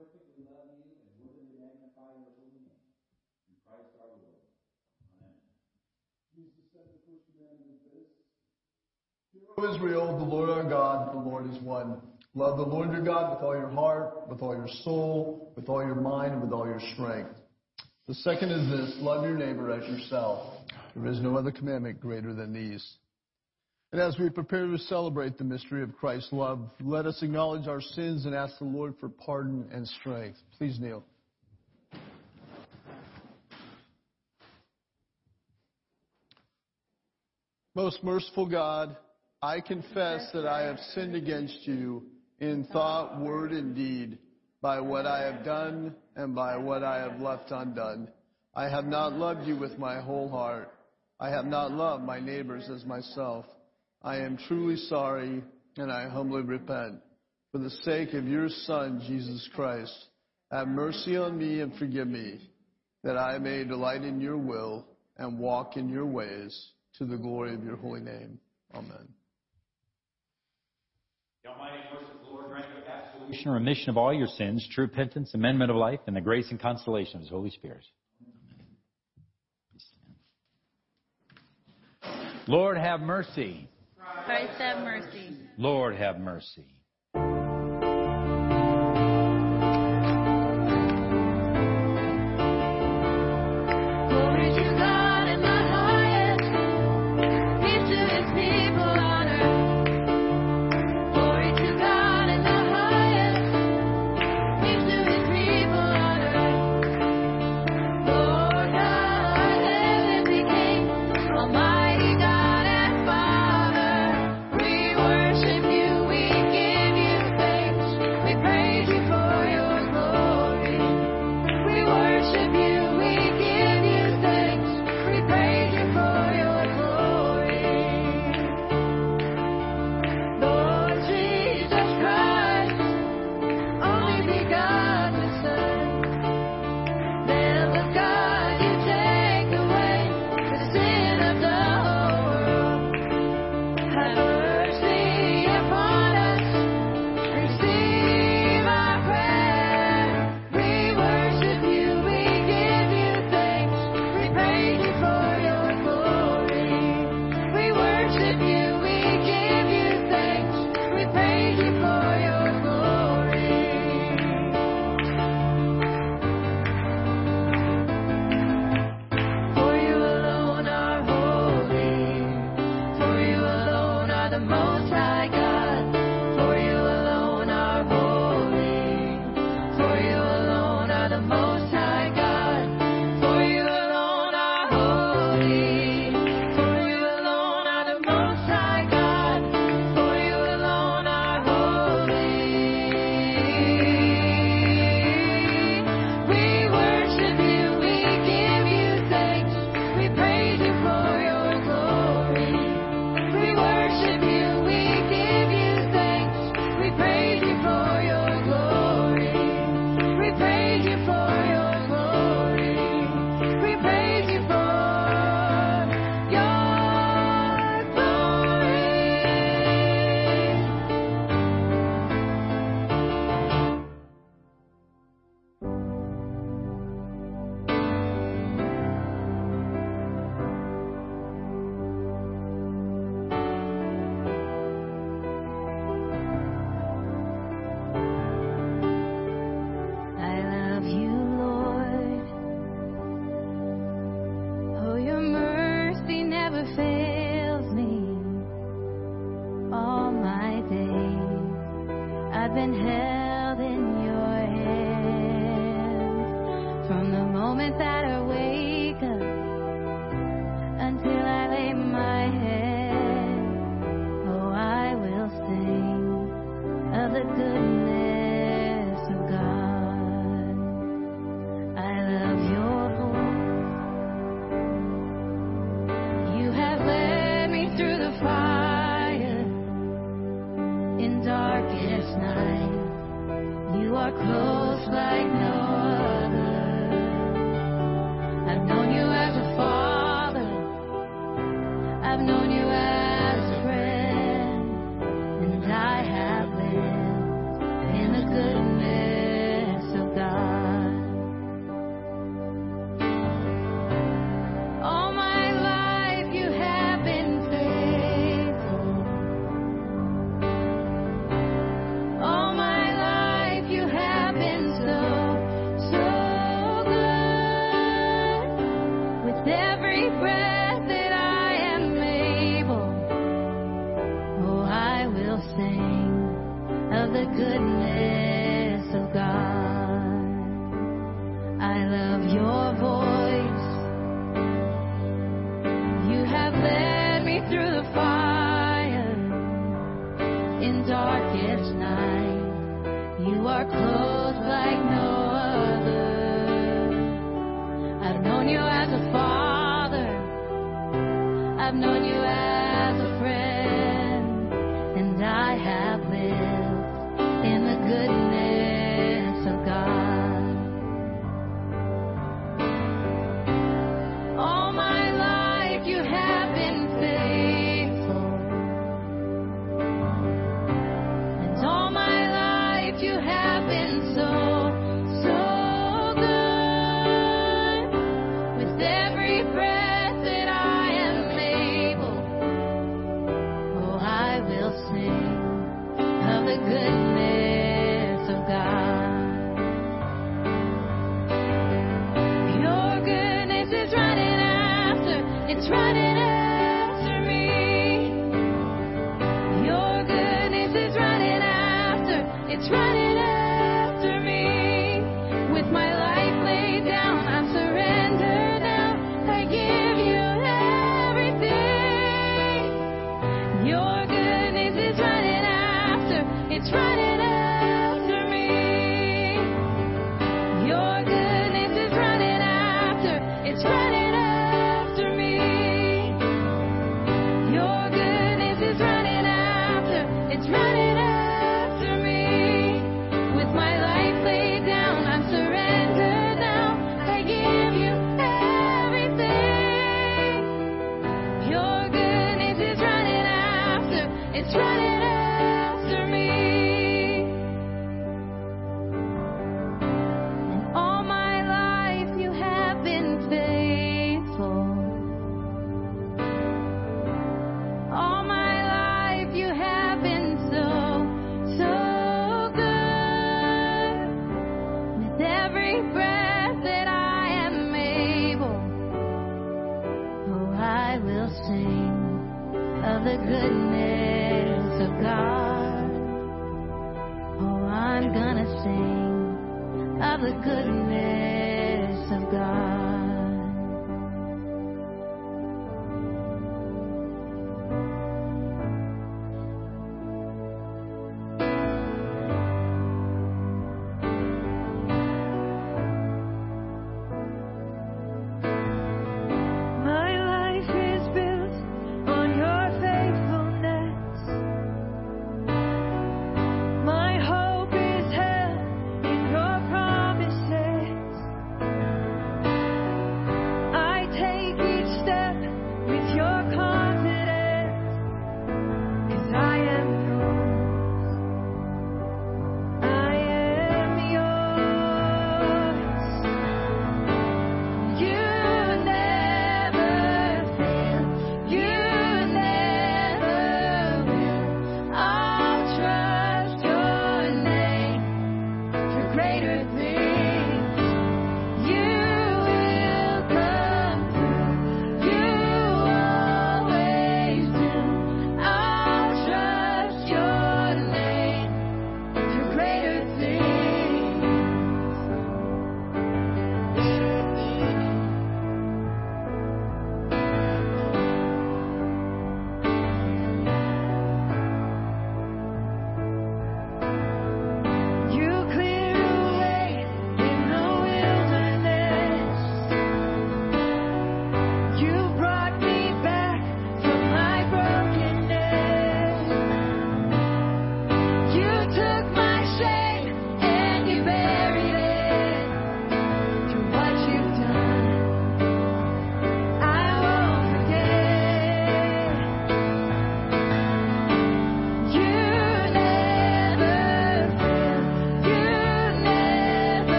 [0.00, 2.88] may perfectly love you and worthily magnify your holy name.
[3.52, 4.40] In Christ our Lord.
[5.20, 5.36] Amen.
[6.32, 8.08] Jesus said the first commandment is this.
[9.32, 12.00] Hear, O Israel, the Lord our God, the Lord is one.
[12.34, 15.84] Love the Lord your God with all your heart, with all your soul, with all
[15.84, 17.36] your mind, and with all your strength.
[18.08, 20.64] The second is this love your neighbor as yourself.
[20.96, 22.96] There is no other commandment greater than these.
[23.92, 27.80] And as we prepare to celebrate the mystery of Christ's love, let us acknowledge our
[27.80, 30.38] sins and ask the Lord for pardon and strength.
[30.58, 31.02] Please kneel.
[37.74, 38.96] Most merciful God,
[39.42, 42.04] I confess that I have sinned against you
[42.38, 44.18] in thought, word, and deed,
[44.62, 48.08] by what I have done and by what I have left undone.
[48.54, 50.72] I have not loved you with my whole heart.
[51.18, 53.46] I have not loved my neighbors as myself.
[54.02, 55.42] I am truly sorry
[55.76, 57.00] and I humbly repent.
[57.52, 59.92] For the sake of your Son, Jesus Christ,
[60.50, 62.40] have mercy on me and forgive me,
[63.02, 64.86] that I may delight in your will
[65.16, 66.68] and walk in your ways
[66.98, 68.38] to the glory of your holy name.
[68.74, 69.08] Amen.
[71.42, 75.34] The Almighty merciful Lord grant you absolution and remission of all your sins, true repentance,
[75.34, 77.84] amendment of life, and the grace and consolation of His Holy Spirit.
[82.46, 83.68] Lord, have mercy.
[84.30, 85.36] Christ have mercy.
[85.58, 86.62] Lord, have mercy.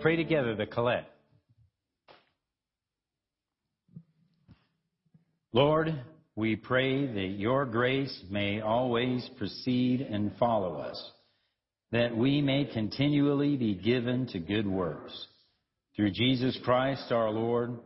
[0.00, 1.10] Pray together the Collect.
[5.52, 5.92] Lord,
[6.36, 11.10] we pray that your grace may always precede and follow us,
[11.90, 15.26] that we may continually be given to good works.
[15.96, 17.76] Through Jesus Christ our Lord,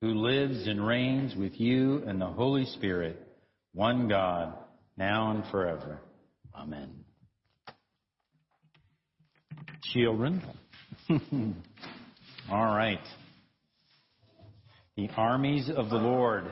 [0.00, 3.20] who lives and reigns with you and the Holy Spirit,
[3.74, 4.54] one God,
[4.96, 6.00] now and forever.
[6.52, 6.90] Amen.
[9.92, 10.42] Children.
[12.50, 13.00] All right.
[14.96, 16.44] The armies of the Lord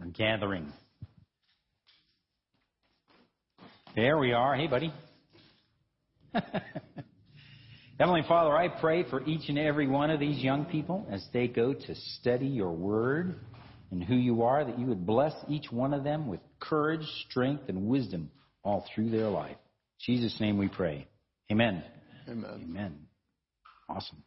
[0.00, 0.72] are gathering.
[3.96, 4.54] There we are.
[4.54, 4.92] Hey, buddy.
[7.98, 11.48] Heavenly Father, I pray for each and every one of these young people as they
[11.48, 13.34] go to study your word
[13.90, 17.64] and who you are, that you would bless each one of them with courage, strength,
[17.68, 18.30] and wisdom
[18.62, 19.56] all through their life.
[20.08, 21.08] In Jesus' name we pray.
[21.50, 21.82] Amen.
[22.28, 22.60] Amen.
[22.62, 23.07] Amen.
[23.88, 24.22] Awesome.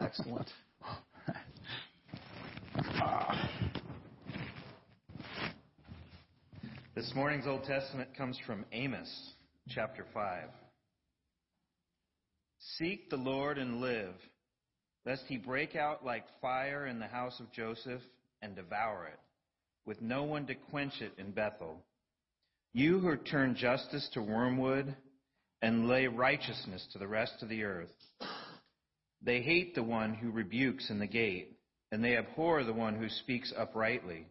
[0.00, 0.50] Excellent.
[6.96, 9.08] This morning's Old Testament comes from Amos
[9.68, 10.48] chapter 5.
[12.78, 14.14] Seek the Lord and live,
[15.06, 18.02] lest he break out like fire in the house of Joseph
[18.42, 19.20] and devour it,
[19.86, 21.78] with no one to quench it in Bethel.
[22.76, 24.96] You who turn justice to wormwood
[25.62, 27.94] and lay righteousness to the rest of the earth.
[29.22, 31.56] They hate the one who rebukes in the gate,
[31.92, 34.26] and they abhor the one who speaks uprightly.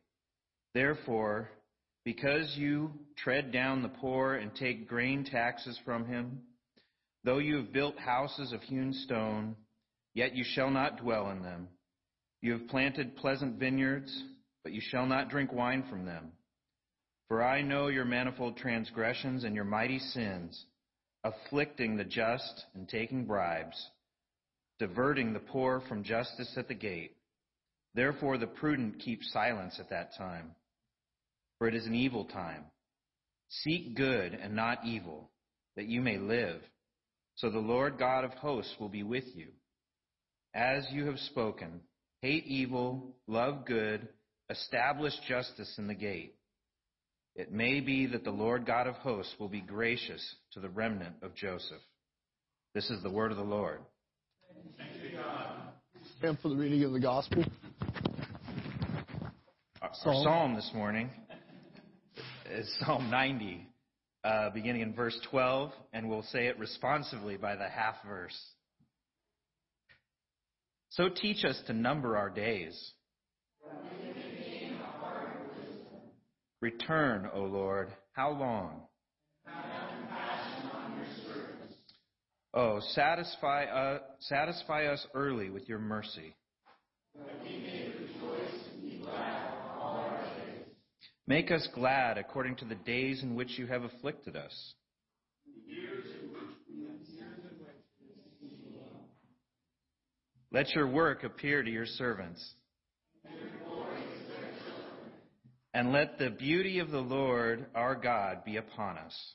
[0.74, 1.50] Therefore,
[2.04, 6.42] because you tread down the poor and take grain taxes from him,
[7.24, 9.56] though you have built houses of hewn stone,
[10.14, 11.70] yet you shall not dwell in them.
[12.42, 14.14] You have planted pleasant vineyards,
[14.64, 16.34] but you shall not drink wine from them.
[17.34, 20.66] For I know your manifold transgressions and your mighty sins,
[21.24, 23.90] afflicting the just and taking bribes,
[24.78, 27.18] diverting the poor from justice at the gate.
[27.96, 30.52] Therefore the prudent keep silence at that time,
[31.58, 32.66] for it is an evil time.
[33.50, 35.32] Seek good and not evil,
[35.76, 36.62] that you may live.
[37.34, 39.48] So the Lord God of hosts will be with you.
[40.54, 41.82] As you have spoken,
[42.22, 44.08] hate evil, love good,
[44.52, 46.36] establish justice in the gate.
[47.36, 51.16] It may be that the Lord God of hosts will be gracious to the remnant
[51.24, 51.82] of Joseph.
[52.76, 53.80] This is the word of the Lord.
[56.20, 57.44] Stand for the reading of the gospel.
[59.82, 60.24] Our, our Psalm.
[60.24, 61.10] psalm this morning
[62.52, 63.68] is Psalm 90,
[64.24, 68.40] uh, beginning in verse 12, and we'll say it responsively by the half verse.
[70.90, 72.92] So teach us to number our days.
[76.64, 78.84] Return, O Lord, how long?
[82.54, 86.34] Oh, satisfy, uh, satisfy us early with your mercy.
[91.28, 94.74] Make us glad according to the days in which you have afflicted us.
[100.54, 102.54] Let your work appear to your servants.
[105.76, 109.34] And let the beauty of the Lord our God be upon us.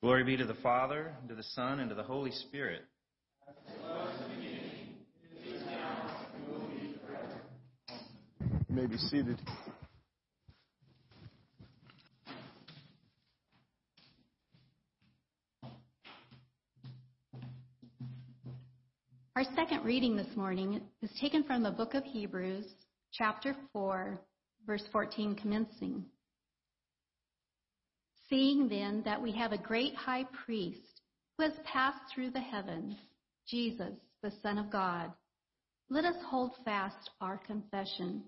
[0.00, 2.82] Glory be to the Father, and to the Son, and to the Holy Spirit.
[8.68, 9.38] You may be seated.
[19.40, 22.66] Our second reading this morning is taken from the book of Hebrews,
[23.10, 24.20] chapter 4,
[24.66, 26.04] verse 14, commencing.
[28.28, 31.00] Seeing then that we have a great high priest
[31.38, 32.96] who has passed through the heavens,
[33.48, 35.10] Jesus, the Son of God,
[35.88, 38.24] let us hold fast our confession.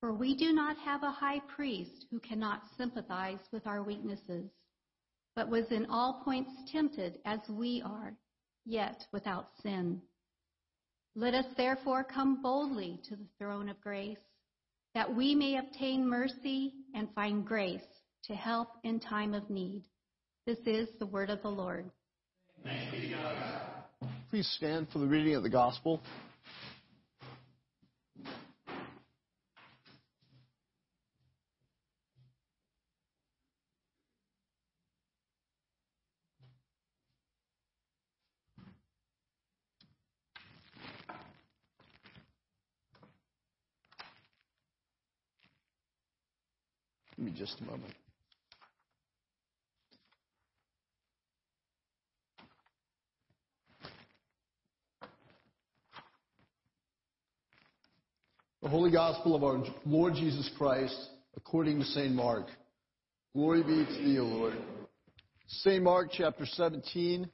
[0.00, 4.50] For we do not have a high priest who cannot sympathize with our weaknesses,
[5.36, 8.14] but was in all points tempted as we are,
[8.64, 10.02] yet without sin.
[11.14, 14.16] Let us therefore come boldly to the throne of grace,
[14.94, 17.80] that we may obtain mercy and find grace
[18.24, 19.82] to help in time of need.
[20.46, 21.90] This is the word of the Lord.
[24.30, 26.00] Please stand for the reading of the gospel.
[47.22, 47.92] Give me just a moment.
[58.62, 60.94] The Holy Gospel of our Lord Jesus Christ
[61.36, 62.12] according to St.
[62.12, 62.46] Mark.
[63.34, 64.54] Glory be to thee, O Lord.
[65.48, 65.82] St.
[65.82, 67.28] Mark chapter 17,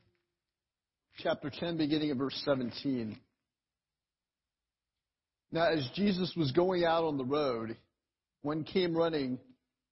[1.19, 3.15] chapter 10, beginning of verse 17.
[5.53, 7.77] Now, as Jesus was going out on the road,
[8.41, 9.39] one came running,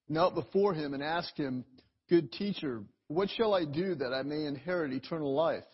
[0.09, 1.65] knelt before him, and asked him,
[2.09, 5.65] Good teacher, what shall I do that I may inherit eternal life?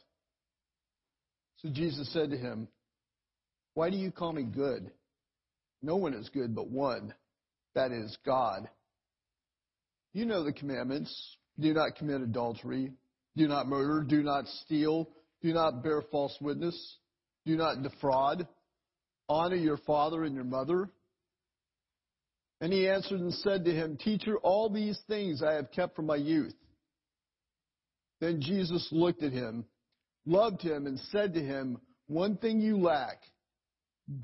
[1.59, 2.69] So Jesus said to him,
[3.75, 4.91] Why do you call me good?
[5.83, 7.15] No one is good but one,
[7.75, 8.69] that is God.
[10.13, 11.37] You know the commandments.
[11.59, 12.93] Do not commit adultery.
[13.37, 14.05] Do not murder.
[14.07, 15.09] Do not steal.
[15.43, 16.97] Do not bear false witness.
[17.47, 18.47] Do not defraud.
[19.29, 20.91] Honor your father and your mother.
[22.63, 26.07] And he answered and said to him, Teacher, all these things I have kept from
[26.07, 26.55] my youth.
[28.21, 29.65] Then Jesus looked at him,
[30.27, 33.19] loved him, and said to him, One thing you lack.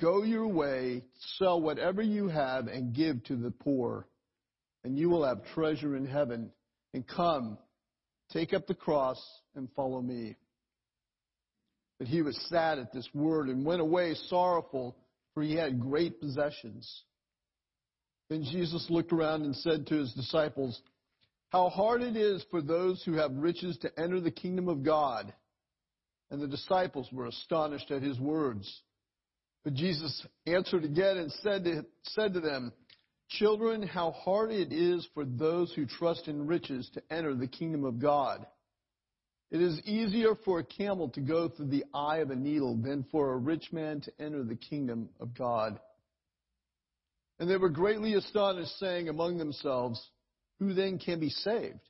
[0.01, 1.03] Go your way,
[1.37, 4.07] sell whatever you have, and give to the poor,
[4.85, 6.53] and you will have treasure in heaven.
[6.95, 7.59] And come,
[8.33, 9.21] take up the cross
[9.57, 10.37] and follow me.
[11.99, 14.97] But he was sad at this word and went away sorrowful,
[15.35, 17.03] for he had great possessions.
[18.29, 20.81] Then Jesus looked around and said to his disciples,
[21.51, 25.33] How hard it is for those who have riches to enter the kingdom of God.
[26.31, 28.83] And the disciples were astonished at his words.
[29.65, 32.73] But Jesus answered again and said to, said to them,
[33.31, 37.85] Children, how hard it is for those who trust in riches to enter the kingdom
[37.85, 38.47] of God.
[39.51, 43.05] It is easier for a camel to go through the eye of a needle than
[43.11, 45.81] for a rich man to enter the kingdom of God.
[47.39, 50.05] And they were greatly astonished, saying among themselves,
[50.59, 51.81] Who then can be saved?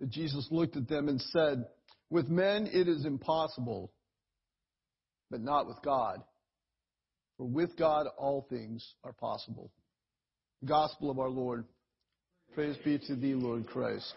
[0.00, 1.66] But Jesus looked at them and said,
[2.10, 3.92] With men it is impossible,
[5.30, 6.22] but not with God.
[7.36, 9.70] For with God all things are possible.
[10.64, 11.64] Gospel of our Lord.
[12.54, 14.14] Praise be to thee, Lord Christ.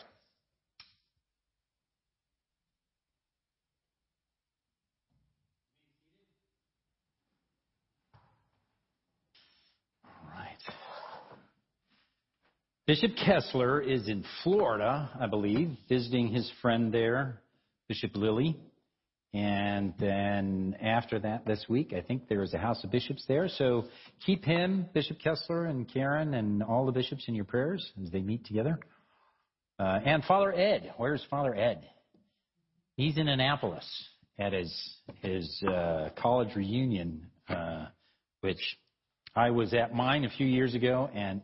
[12.89, 17.39] Bishop Kessler is in Florida, I believe, visiting his friend there,
[17.87, 18.57] Bishop Lilly.
[19.31, 23.47] And then after that, this week, I think there is a House of Bishops there.
[23.47, 23.85] So
[24.25, 28.21] keep him, Bishop Kessler, and Karen, and all the bishops in your prayers as they
[28.21, 28.79] meet together.
[29.77, 30.91] Uh, and Father Ed.
[30.97, 31.87] Where's Father Ed?
[32.95, 33.87] He's in Annapolis
[34.39, 37.85] at his his uh, college reunion, uh,
[38.41, 38.79] which
[39.35, 41.43] I was at mine a few years ago, and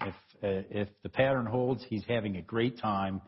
[0.00, 3.20] if if the pattern holds, he's having a great time,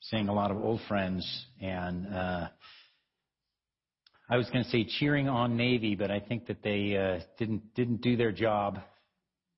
[0.00, 2.48] seeing a lot of old friends, and uh,
[4.28, 7.74] I was going to say cheering on Navy, but I think that they uh, didn't
[7.74, 8.80] didn't do their job.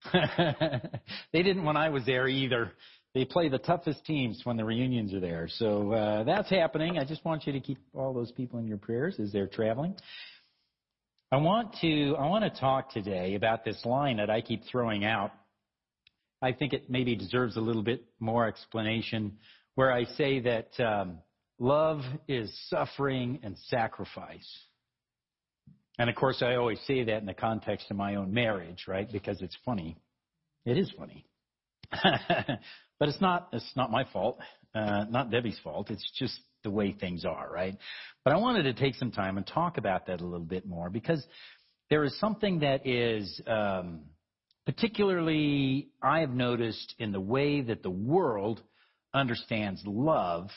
[0.12, 2.72] they didn't when I was there either.
[3.14, 5.48] They play the toughest teams when the reunions are there.
[5.48, 6.98] So uh, that's happening.
[6.98, 9.96] I just want you to keep all those people in your prayers as they're traveling.
[11.32, 15.04] I want to I want to talk today about this line that I keep throwing
[15.04, 15.30] out.
[16.40, 19.38] I think it maybe deserves a little bit more explanation,
[19.74, 21.18] where I say that um,
[21.58, 24.48] love is suffering and sacrifice.
[25.98, 29.10] And of course, I always say that in the context of my own marriage, right?
[29.10, 29.96] Because it's funny.
[30.64, 31.26] It is funny.
[31.90, 34.38] but it's not, it's not my fault,
[34.74, 35.90] uh, not Debbie's fault.
[35.90, 37.76] It's just the way things are, right?
[38.24, 40.90] But I wanted to take some time and talk about that a little bit more
[40.90, 41.24] because
[41.90, 44.02] there is something that is, um,
[44.68, 48.60] particularly I have noticed in the way that the world
[49.14, 50.50] understands love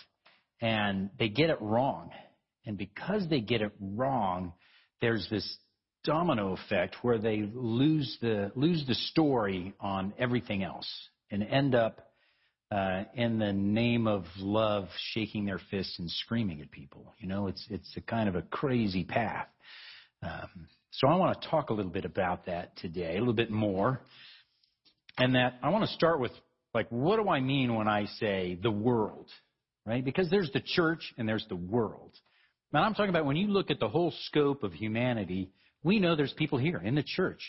[0.60, 2.12] and they get it wrong.
[2.66, 4.52] And because they get it wrong,
[5.00, 5.58] there's this
[6.04, 10.92] domino effect where they lose the lose the story on everything else
[11.32, 12.02] and end up
[12.70, 17.14] uh, in the name of love shaking their fists and screaming at people.
[17.18, 19.48] You know, it's it's a kind of a crazy path.
[20.22, 23.50] Um, so I want to talk a little bit about that today, a little bit
[23.50, 24.02] more,
[25.18, 26.32] and that I want to start with
[26.74, 29.28] like what do I mean when I say the world,
[29.86, 30.04] right?
[30.04, 32.12] Because there's the church and there's the world.
[32.74, 35.52] Now I'm talking about when you look at the whole scope of humanity,
[35.84, 37.42] we know there's people here in the church.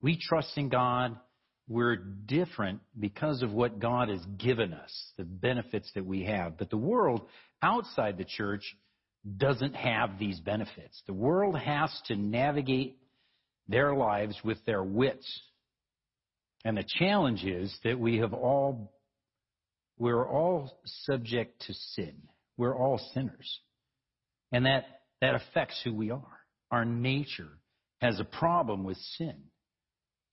[0.00, 1.16] We trust in God.
[1.68, 6.58] We're different because of what God has given us, the benefits that we have.
[6.58, 7.22] But the world
[7.62, 8.62] outside the church
[9.36, 11.02] doesn't have these benefits.
[11.06, 12.98] The world has to navigate
[13.68, 15.26] their lives with their wits.
[16.64, 18.92] And the challenge is that we have all,
[19.98, 22.14] we're all subject to sin.
[22.56, 23.60] We're all sinners.
[24.52, 24.84] And that,
[25.20, 26.38] that affects who we are.
[26.70, 27.48] Our nature
[28.00, 29.36] has a problem with sin.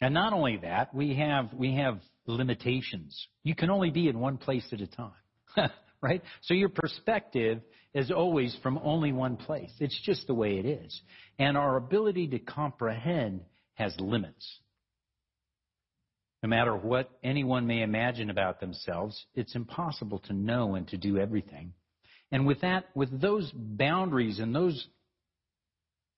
[0.01, 3.27] And not only that, we have, we have limitations.
[3.43, 5.11] You can only be in one place at a time.
[6.01, 6.21] right?
[6.41, 7.61] So your perspective
[7.93, 9.71] is always from only one place.
[9.79, 11.01] It's just the way it is.
[11.37, 13.41] And our ability to comprehend
[13.75, 14.59] has limits.
[16.43, 21.17] No matter what anyone may imagine about themselves, it's impossible to know and to do
[21.17, 21.73] everything.
[22.31, 24.87] And with that, with those boundaries and those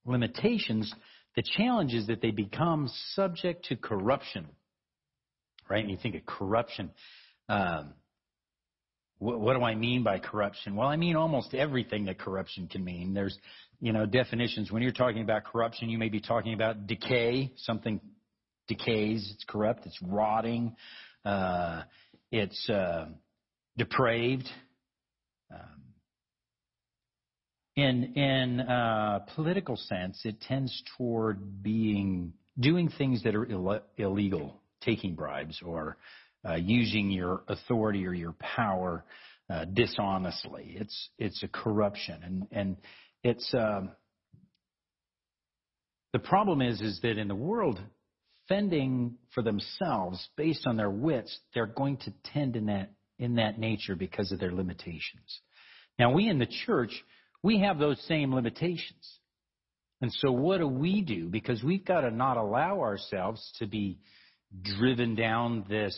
[0.06, 0.93] limitations,
[1.36, 4.48] the challenge is that they become subject to corruption.
[5.69, 5.82] Right?
[5.82, 6.91] And you think of corruption.
[7.50, 7.93] Um,
[9.24, 10.76] what, what do I mean by corruption?
[10.76, 13.14] Well, I mean almost everything that corruption can mean.
[13.14, 13.38] There's,
[13.80, 14.72] you know, definitions.
[14.72, 17.54] When you're talking about corruption, you may be talking about decay.
[17.56, 18.02] Something
[18.68, 19.32] decays.
[19.34, 19.86] It's corrupt.
[19.86, 20.76] It's rotting.
[21.24, 21.84] Uh,
[22.32, 23.06] it's uh,
[23.78, 24.48] depraved.
[25.52, 25.60] Um,
[27.76, 34.62] in in uh, political sense, it tends toward being doing things that are Ill- illegal,
[34.82, 35.98] taking bribes or
[36.47, 39.06] uh, using your authority or your power
[39.49, 40.75] uh, dishonestly.
[40.79, 42.77] It's it's a corruption, and and
[43.23, 43.91] it's um,
[46.13, 47.79] the problem is is that in the world,
[48.47, 53.60] fending for themselves based on their wits, they're going to tend in that in that
[53.60, 55.41] nature because of their limitations.
[55.99, 57.03] Now we in the church
[57.43, 59.19] we have those same limitations.
[60.01, 61.27] And so what do we do?
[61.27, 63.99] Because we've got to not allow ourselves to be
[64.62, 65.95] driven down this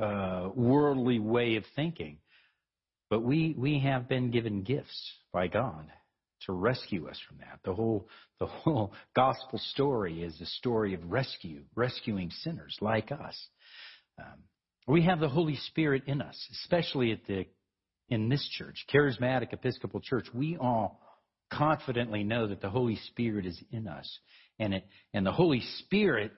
[0.00, 2.18] uh, worldly way of thinking.
[3.08, 5.90] But we, we have been given gifts by God
[6.46, 7.58] to rescue us from that.
[7.64, 8.08] The whole,
[8.38, 13.48] the whole gospel story is a story of rescue, rescuing sinners like us.
[14.18, 14.44] Um,
[14.86, 17.46] we have the Holy Spirit in us, especially at the
[18.10, 21.00] in this church, charismatic Episcopal Church, we all
[21.52, 24.18] confidently know that the Holy Spirit is in us.
[24.58, 24.84] And, it,
[25.14, 26.32] and the Holy Spirit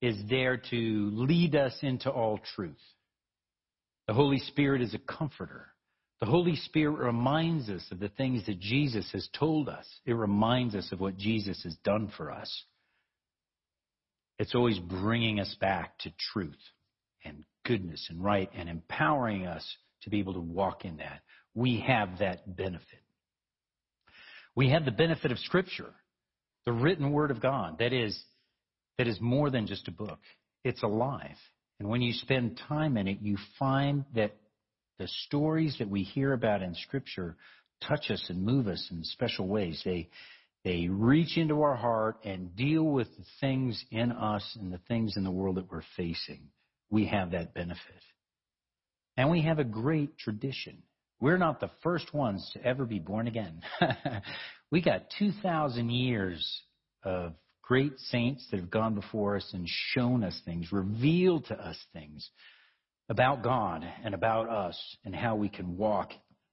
[0.00, 2.80] is there to lead us into all truth.
[4.06, 5.68] The Holy Spirit is a comforter.
[6.20, 9.86] The Holy Spirit reminds us of the things that Jesus has told us.
[10.04, 12.64] It reminds us of what Jesus has done for us.
[14.38, 16.58] It's always bringing us back to truth
[17.24, 19.64] and goodness and right and empowering us
[20.02, 21.20] to be able to walk in that.
[21.54, 23.02] We have that benefit.
[24.54, 25.92] We have the benefit of Scripture,
[26.64, 27.78] the written Word of God.
[27.78, 28.20] That is,
[29.00, 30.18] that is more than just a book.
[30.62, 31.38] It's alive.
[31.78, 34.36] And when you spend time in it, you find that
[34.98, 37.38] the stories that we hear about in Scripture
[37.88, 39.80] touch us and move us in special ways.
[39.86, 40.10] They,
[40.64, 45.16] they reach into our heart and deal with the things in us and the things
[45.16, 46.50] in the world that we're facing.
[46.90, 48.02] We have that benefit.
[49.16, 50.82] And we have a great tradition.
[51.22, 53.62] We're not the first ones to ever be born again.
[54.70, 56.60] we got 2,000 years
[57.02, 57.32] of
[57.70, 62.28] great saints that have gone before us and shown us things, revealed to us things
[63.08, 66.10] about God and about us and how we can walk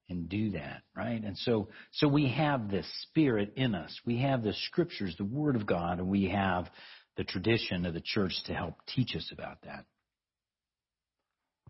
[0.10, 1.20] and do that, right?
[1.24, 4.00] And so, so we have this spirit in us.
[4.06, 6.70] We have the scriptures, the word of God, and we have
[7.16, 9.86] the tradition of the church to help teach us about that.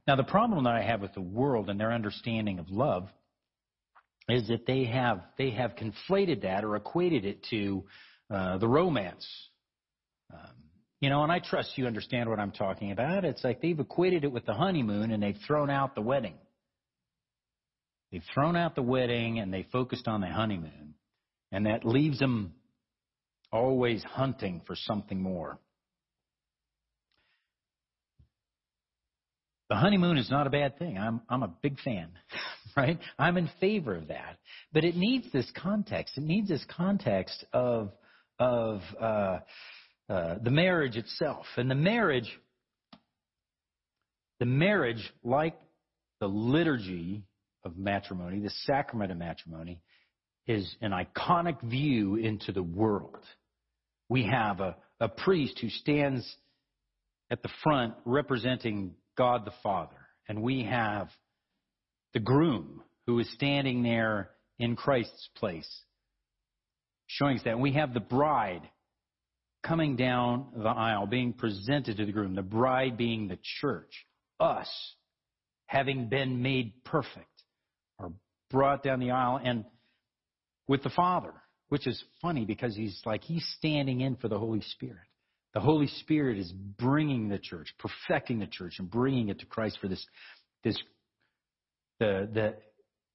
[0.06, 3.08] Now, the problem that I have with the world and their understanding of love
[4.28, 7.86] is that they have they have conflated that or equated it to
[8.30, 9.28] uh, the romance.
[10.34, 10.56] Um,
[11.00, 13.24] you know, and I trust you understand what I'm talking about.
[13.24, 16.34] It's like they've equated it with the honeymoon and they've thrown out the wedding.
[18.12, 20.96] They've thrown out the wedding and they focused on the honeymoon.
[21.52, 22.54] And that leaves them
[23.52, 25.60] always hunting for something more.
[29.70, 30.98] The honeymoon is not a bad thing.
[30.98, 32.10] I'm, I'm a big fan,
[32.78, 32.98] right?
[33.20, 34.38] I'm in favor of that.
[34.72, 36.18] But it needs this context.
[36.18, 37.92] It needs this context of,
[38.40, 39.40] of uh,
[40.10, 41.46] uh, the marriage itself.
[41.58, 42.32] And the marriage,
[44.40, 45.58] the marriage, like
[46.20, 47.24] the liturgy
[47.64, 49.82] of matrimony, the sacrament of matrimony,
[50.48, 53.20] is an iconic view into the world.
[54.10, 56.38] We have a, a priest who stands
[57.30, 59.96] at the front representing God the Father.
[60.30, 61.10] And we have
[62.14, 65.70] the groom who is standing there in Christ's place,
[67.08, 67.60] showing us that.
[67.60, 68.62] We have the bride
[69.64, 74.06] coming down the aisle, being presented to the groom, the bride being the church,
[74.40, 74.70] us,
[75.66, 77.26] having been made perfect,
[78.00, 78.12] are
[78.50, 79.66] brought down the aisle, and
[80.68, 81.34] with the Father,
[81.70, 84.98] which is funny because he's like, he's standing in for the Holy Spirit.
[85.54, 89.80] The Holy Spirit is bringing the church, perfecting the church, and bringing it to Christ
[89.82, 90.06] for this,
[90.64, 90.78] this,
[92.00, 92.56] the, the,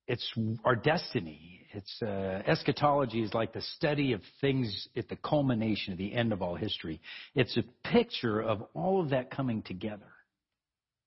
[0.07, 0.33] it's
[0.65, 1.61] our destiny.
[1.75, 6.33] It's uh, eschatology is like the study of things at the culmination, at the end
[6.33, 7.01] of all history.
[7.35, 10.13] It's a picture of all of that coming together,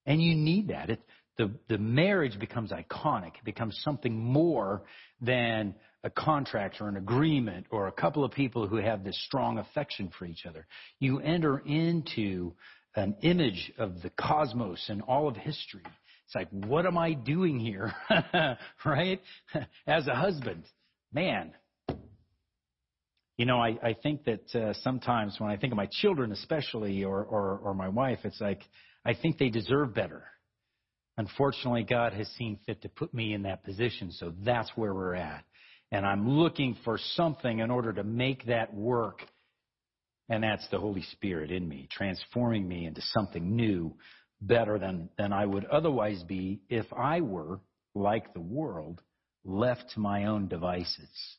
[0.06, 0.90] and you need that.
[0.90, 1.00] It,
[1.38, 3.36] the the marriage becomes iconic.
[3.36, 4.82] It becomes something more
[5.20, 9.58] than a contract or an agreement or a couple of people who have this strong
[9.58, 10.66] affection for each other.
[10.98, 12.54] You enter into
[12.94, 15.82] an image of the cosmos and all of history.
[16.26, 17.94] It's like, what am I doing here?
[18.84, 19.20] right?
[19.86, 20.64] As a husband,
[21.12, 21.52] man.
[23.38, 27.04] You know, I, I think that uh, sometimes when I think of my children, especially,
[27.04, 28.60] or, or, or my wife, it's like,
[29.04, 30.24] I think they deserve better.
[31.16, 35.14] Unfortunately, God has seen fit to put me in that position, so that's where we're
[35.14, 35.44] at.
[35.92, 39.20] And I'm looking for something in order to make that work.
[40.28, 43.94] And that's the Holy Spirit in me, transforming me into something new,
[44.40, 47.60] better than, than I would otherwise be if I were,
[47.94, 49.00] like the world,
[49.44, 51.36] left to my own devices.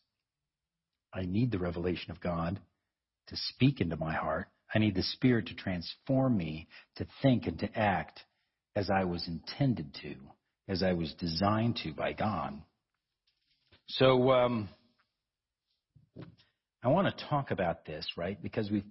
[1.13, 2.59] I need the revelation of God
[3.27, 4.47] to speak into my heart.
[4.73, 8.21] I need the Spirit to transform me to think and to act
[8.75, 10.15] as I was intended to,
[10.67, 12.61] as I was designed to by God.
[13.87, 14.69] So um,
[16.83, 18.41] I want to talk about this, right?
[18.41, 18.83] Because we,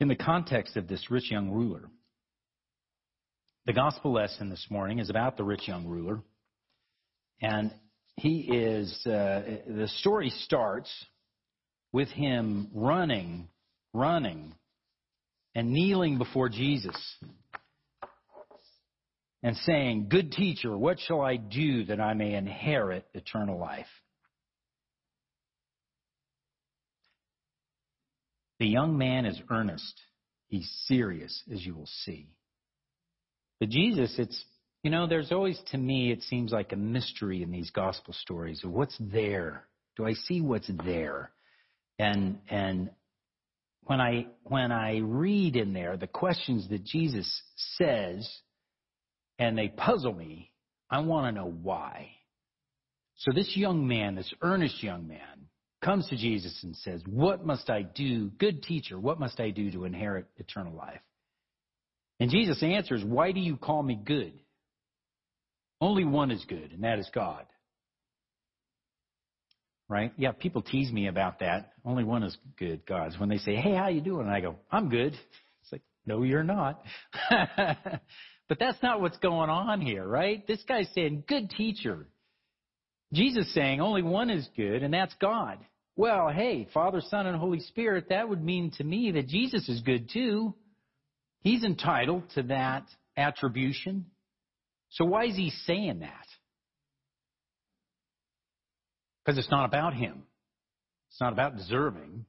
[0.00, 1.88] in the context of this rich young ruler,
[3.68, 6.22] the gospel lesson this morning is about the rich young ruler,
[7.42, 7.70] and
[8.16, 8.90] he is.
[9.04, 10.90] Uh, the story starts
[11.92, 13.46] with him running,
[13.92, 14.54] running,
[15.54, 16.96] and kneeling before Jesus
[19.42, 23.84] and saying, Good teacher, what shall I do that I may inherit eternal life?
[28.60, 30.00] The young man is earnest.
[30.46, 32.30] He's serious, as you will see.
[33.60, 34.44] But Jesus, it's,
[34.82, 38.62] you know, there's always, to me, it seems like a mystery in these gospel stories
[38.64, 39.64] of what's there
[39.96, 41.32] Do I see what's there?
[41.98, 42.90] And and
[43.82, 47.42] when I when I read in there the questions that Jesus
[47.76, 48.30] says
[49.38, 50.52] and they puzzle me,
[50.88, 52.10] I want to know why.
[53.16, 55.48] So this young man, this earnest young man,
[55.82, 58.30] comes to Jesus and says, What must I do?
[58.38, 61.00] Good teacher, what must I do to inherit eternal life?
[62.20, 64.32] And Jesus answers, Why do you call me good?
[65.80, 67.44] Only one is good, and that is God.
[69.88, 70.12] Right?
[70.18, 71.72] Yeah, people tease me about that.
[71.84, 73.18] Only one is good, God's.
[73.18, 74.26] When they say, Hey, how you doing?
[74.26, 75.14] And I go, I'm good.
[75.62, 76.82] It's like, No, you're not.
[77.30, 80.46] but that's not what's going on here, right?
[80.46, 82.06] This guy's saying, Good teacher.
[83.12, 85.58] Jesus saying only one is good, and that's God.
[85.96, 89.80] Well, hey, Father, Son, and Holy Spirit, that would mean to me that Jesus is
[89.80, 90.54] good too.
[91.40, 92.84] He's entitled to that
[93.16, 94.06] attribution.
[94.90, 96.26] So why is he saying that?
[99.24, 100.22] Because it's not about him.
[101.10, 102.24] It's not about deserving.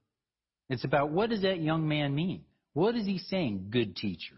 [0.70, 2.44] It's about what does that young man mean?
[2.74, 4.36] What is he saying, good teacher?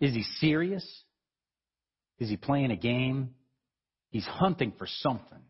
[0.00, 0.86] Is he serious?
[2.18, 3.30] Is he playing a game?
[4.10, 5.42] He's hunting for something.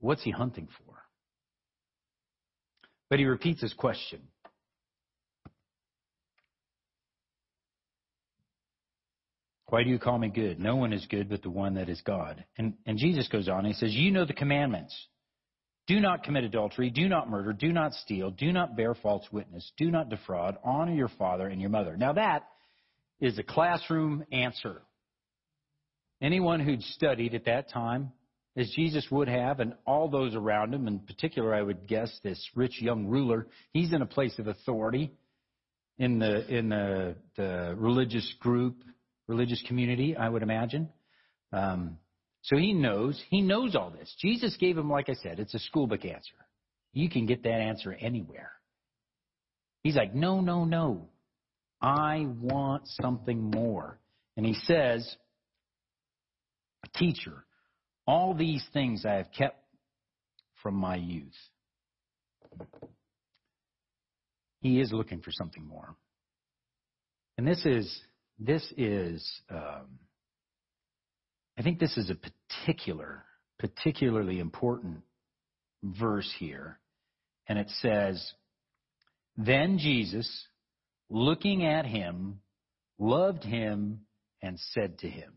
[0.00, 0.94] What's he hunting for?
[3.08, 4.20] But he repeats his question.
[9.68, 10.60] Why do you call me good?
[10.60, 12.44] No one is good but the one that is God.
[12.56, 14.94] And, and Jesus goes on, he says, You know the commandments.
[15.86, 19.70] Do not commit adultery, do not murder, do not steal, do not bear false witness,
[19.76, 21.96] do not defraud, honor your father and your mother.
[21.96, 22.48] Now that
[23.20, 24.82] is a classroom answer.
[26.20, 28.10] Anyone who'd studied at that time,
[28.56, 32.42] as Jesus would have, and all those around him, in particular, I would guess this
[32.54, 35.12] rich young ruler, he's in a place of authority
[35.98, 38.82] in the in the, the religious group,
[39.28, 40.88] religious community, I would imagine.
[41.52, 41.98] Um,
[42.42, 44.14] so he knows he knows all this.
[44.20, 46.34] Jesus gave him, like I said, it's a school book answer.
[46.92, 48.52] You can get that answer anywhere.
[49.82, 51.08] He's like, no, no, no.
[51.80, 53.98] I want something more.
[54.36, 55.16] And he says,
[56.94, 57.44] Teacher,
[58.06, 59.62] all these things I have kept
[60.62, 61.36] from my youth.
[64.60, 65.94] He is looking for something more.
[67.36, 68.00] And this is,
[68.38, 69.98] this is, um,
[71.58, 73.24] I think this is a particular,
[73.58, 74.98] particularly important
[75.82, 76.78] verse here.
[77.48, 78.32] And it says,
[79.36, 80.28] Then Jesus,
[81.08, 82.40] looking at him,
[82.98, 84.00] loved him
[84.42, 85.32] and said to him,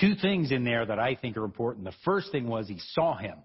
[0.00, 1.84] two things in there that I think are important.
[1.84, 3.36] The first thing was he saw him.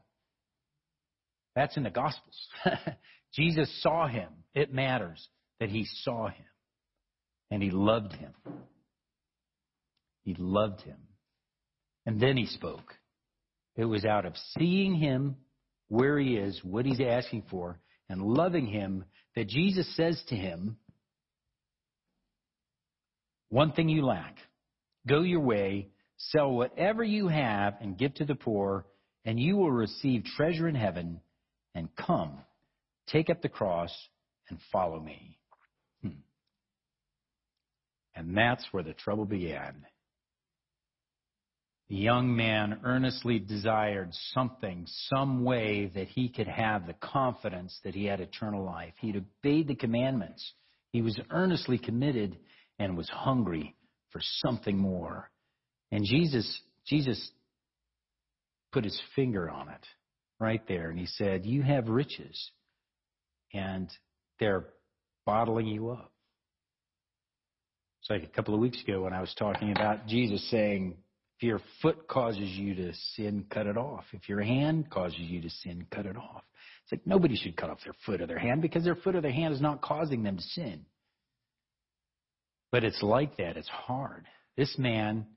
[1.55, 2.47] That's in the Gospels.
[3.33, 4.29] Jesus saw him.
[4.53, 5.27] It matters
[5.61, 6.45] that he saw him.
[7.49, 8.33] And he loved him.
[10.23, 10.97] He loved him.
[12.05, 12.93] And then he spoke.
[13.77, 15.37] It was out of seeing him
[15.87, 19.05] where he is, what he's asking for, and loving him
[19.37, 20.75] that Jesus says to him,
[23.47, 24.35] One thing you lack.
[25.07, 25.91] Go your way
[26.29, 28.85] Sell whatever you have and give to the poor,
[29.25, 31.19] and you will receive treasure in heaven.
[31.73, 32.37] And come,
[33.07, 33.91] take up the cross
[34.49, 35.39] and follow me.
[38.15, 39.85] And that's where the trouble began.
[41.89, 47.93] The young man earnestly desired something, some way that he could have the confidence that
[47.93, 48.93] he had eternal life.
[48.99, 50.53] He'd obeyed the commandments.
[50.91, 52.37] He was earnestly committed
[52.79, 53.75] and was hungry
[54.11, 55.29] for something more.
[55.91, 57.31] And Jesus, Jesus
[58.71, 59.85] put his finger on it
[60.39, 62.51] right there and he said, You have riches
[63.53, 63.89] and
[64.39, 64.67] they're
[65.25, 66.11] bottling you up.
[68.01, 70.95] It's like a couple of weeks ago when I was talking about Jesus saying,
[71.37, 74.05] if your foot causes you to sin, cut it off.
[74.11, 76.43] If your hand causes you to sin, cut it off.
[76.83, 79.21] It's like nobody should cut off their foot or their hand because their foot or
[79.21, 80.85] their hand is not causing them to sin.
[82.71, 83.55] But it's like that.
[83.55, 84.25] It's hard.
[84.57, 85.27] This man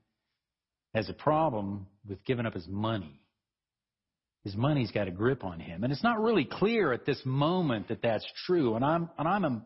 [0.95, 3.21] has a problem with giving up his money.
[4.43, 5.83] His money's got a grip on him.
[5.83, 8.75] And it's not really clear at this moment that that's true.
[8.75, 9.63] And I'm, and I'm,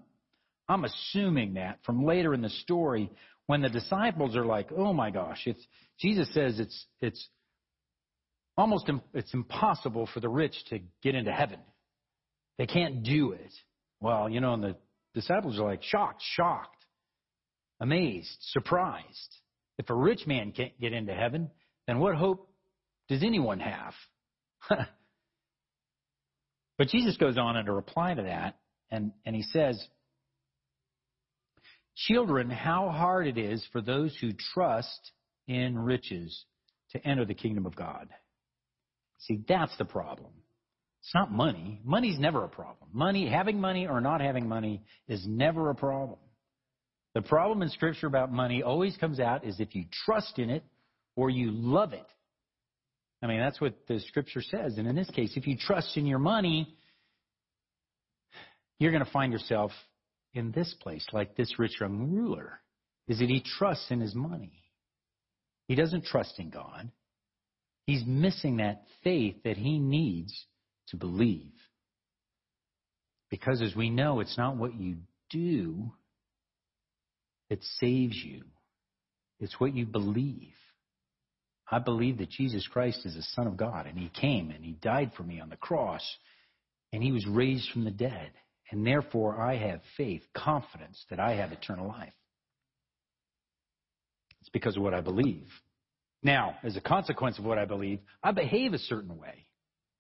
[0.70, 3.12] I'm assuming that from later in the story
[3.48, 5.66] when the disciples are like, oh my gosh, it's,
[6.00, 7.28] Jesus says it's, it's
[8.56, 11.60] almost, it's impossible for the rich to get into heaven.
[12.60, 13.52] They can't do it.
[14.00, 14.76] Well, you know, and the
[15.16, 16.86] disciples are like shocked, shocked,
[17.82, 19.36] amazed, surprised.
[19.80, 21.50] If a rich man can't get into heaven,
[21.88, 22.52] then what hope
[23.08, 23.94] does anyone have?
[26.78, 28.60] but Jesus goes on in a reply to that,
[28.92, 29.84] and, and he says,
[32.08, 35.12] Children, how hard it is for those who trust
[35.48, 36.46] in riches
[36.92, 38.08] to enter the kingdom of God.
[39.20, 40.32] See, that's the problem.
[41.02, 41.82] It's not money.
[41.84, 42.90] Money's never a problem.
[42.94, 46.20] Money, having money or not having money is never a problem.
[47.16, 50.64] The problem in scripture about money always comes out is if you trust in it
[51.16, 52.06] or you love it.
[53.22, 54.78] I mean, that's what the scripture says.
[54.78, 56.76] And in this case, if you trust in your money,
[58.78, 59.72] you're going to find yourself
[60.34, 62.62] in this place, like this rich young ruler,
[63.08, 64.64] is that he trusts in his money.
[65.68, 66.92] He doesn't trust in God.
[67.86, 70.46] He's missing that faith that he needs
[70.90, 71.54] to believe.
[73.30, 74.98] Because as we know, it's not what you
[75.30, 75.92] do
[77.50, 78.44] that saves you,
[79.40, 80.54] it's what you believe.
[81.72, 84.72] I believe that Jesus Christ is the Son of God, and He came and He
[84.74, 86.04] died for me on the cross,
[86.92, 88.32] and He was raised from the dead.
[88.72, 92.14] And therefore, I have faith, confidence that I have eternal life.
[94.42, 95.48] It's because of what I believe.
[96.22, 99.48] Now, as a consequence of what I believe, I behave a certain way,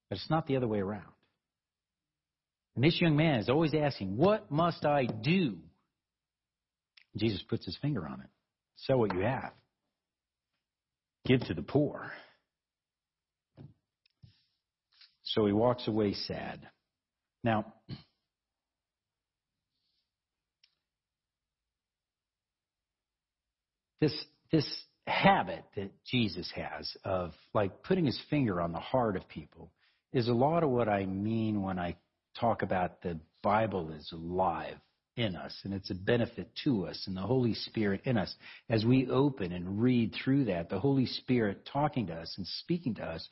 [0.09, 1.03] but it's not the other way around.
[2.75, 5.57] And this young man is always asking, What must I do?
[7.17, 8.29] Jesus puts his finger on it.
[8.77, 9.51] Sell what you have,
[11.25, 12.11] give to the poor.
[15.23, 16.67] So he walks away sad.
[17.43, 17.73] Now,
[24.01, 24.13] this
[24.51, 24.65] this
[25.07, 29.71] habit that Jesus has of like putting his finger on the heart of people
[30.13, 31.95] is a lot of what I mean when I
[32.39, 34.77] talk about the Bible is alive
[35.15, 38.33] in us and it's a benefit to us and the Holy Spirit in us.
[38.69, 42.95] As we open and read through that, the Holy Spirit talking to us and speaking
[42.95, 43.27] to us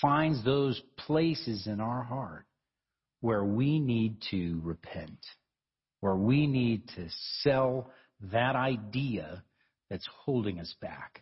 [0.00, 2.46] finds those places in our heart
[3.20, 5.18] where we need to repent,
[6.00, 7.06] where we need to
[7.40, 7.90] sell
[8.32, 9.42] that idea
[9.92, 11.20] that's holding us back,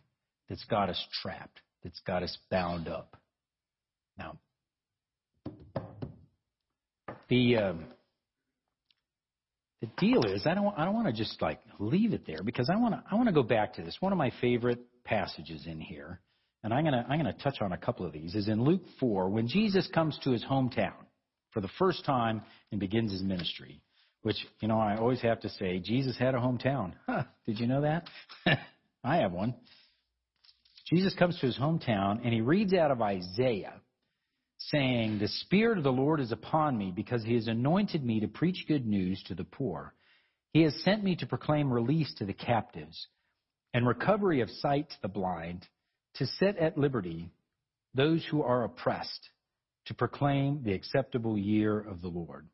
[0.49, 3.16] that's got us trapped, that's got us bound up.
[4.16, 4.39] Now,
[7.29, 7.87] the um,
[9.81, 12.71] the deal is, I don't I don't want to just like leave it there because
[12.71, 13.97] I want to I want to go back to this.
[13.99, 16.21] One of my favorite passages in here,
[16.62, 18.37] and I'm gonna I'm gonna touch on a couple of these.
[18.37, 20.95] Is in Luke four when Jesus comes to his hometown
[21.51, 23.83] for the first time and begins his ministry.
[24.23, 26.93] Which, you know, I always have to say, Jesus had a hometown.
[27.07, 28.09] Huh, did you know that?
[29.05, 29.55] I have one.
[30.93, 33.81] Jesus comes to his hometown and he reads out of Isaiah
[34.59, 38.29] saying, The Spirit of the Lord is upon me because he has anointed me to
[38.29, 39.95] preach good news to the poor.
[40.53, 43.07] He has sent me to proclaim release to the captives
[43.73, 45.66] and recovery of sight to the blind,
[46.16, 47.31] to set at liberty
[47.95, 49.31] those who are oppressed,
[49.87, 52.49] to proclaim the acceptable year of the Lord.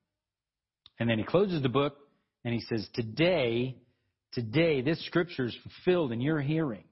[0.99, 1.97] And then he closes the book
[2.44, 3.76] and he says, Today,
[4.32, 6.84] today, this scripture is fulfilled in your hearing.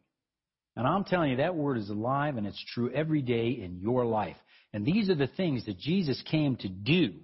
[0.77, 4.05] And I'm telling you, that word is alive and it's true every day in your
[4.05, 4.37] life.
[4.73, 7.15] And these are the things that Jesus came to do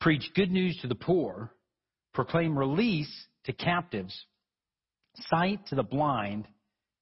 [0.00, 1.50] preach good news to the poor,
[2.14, 3.12] proclaim release
[3.44, 4.16] to captives,
[5.28, 6.46] sight to the blind,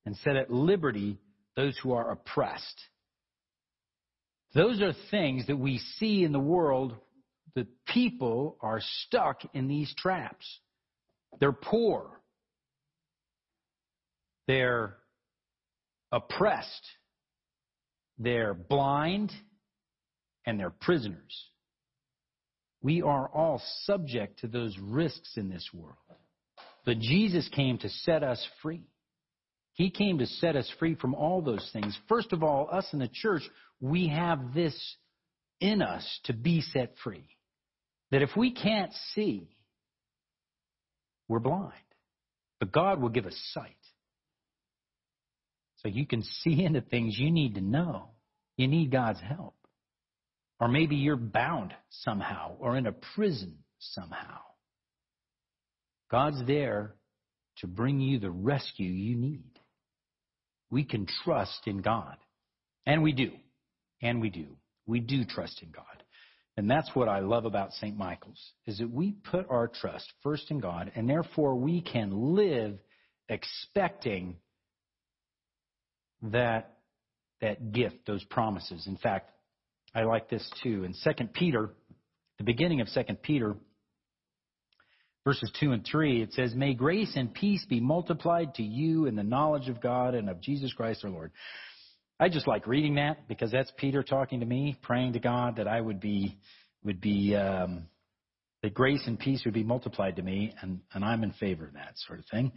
[0.07, 1.19] and set at liberty
[1.57, 2.81] those who are oppressed.
[4.55, 6.95] Those are things that we see in the world
[7.57, 10.47] that people are stuck in these traps.
[11.41, 12.21] They're poor.
[14.47, 14.97] They're
[16.13, 16.87] oppressed.
[18.19, 19.33] They're blind.
[20.47, 21.51] And they're prisoners.
[22.83, 25.97] We are all subject to those risks in this world.
[26.85, 28.87] But Jesus came to set us free.
[29.73, 31.99] He came to set us free from all those things.
[32.09, 33.43] First of all, us in the church,
[33.81, 34.97] we have this
[35.61, 37.36] in us to be set free.
[38.11, 39.49] That if we can't see,
[41.29, 41.73] we're blind.
[42.61, 43.77] But God will give us sight.
[45.79, 48.11] So you can see into things you need to know.
[48.57, 49.55] You need God's help.
[50.59, 54.39] Or maybe you're bound somehow or in a prison somehow.
[56.11, 56.95] God's there
[57.59, 59.59] to bring you the rescue you need.
[60.71, 62.17] We can trust in God.
[62.87, 63.33] And we do.
[64.01, 64.47] And we do.
[64.87, 65.85] We do trust in God.
[66.57, 67.97] And that's what I love about St.
[67.97, 72.79] Michael's, is that we put our trust first in God, and therefore we can live
[73.29, 74.37] expecting
[76.23, 76.77] that,
[77.43, 78.87] that gift, those promises.
[78.87, 79.31] In fact,
[79.95, 80.85] I like this too.
[80.85, 81.71] In 2 Peter,
[82.39, 83.57] the beginning of 2 Peter,
[85.25, 89.15] verses 2 and 3, it says, May grace and peace be multiplied to you in
[89.15, 91.33] the knowledge of God and of Jesus Christ our Lord.
[92.19, 95.69] I just like reading that because that's Peter talking to me, praying to God that
[95.69, 96.39] I would be
[96.83, 97.87] would be um,
[98.63, 101.75] that grace and peace would be multiplied to me, and and I'm in favor of
[101.75, 102.53] that sort of thing.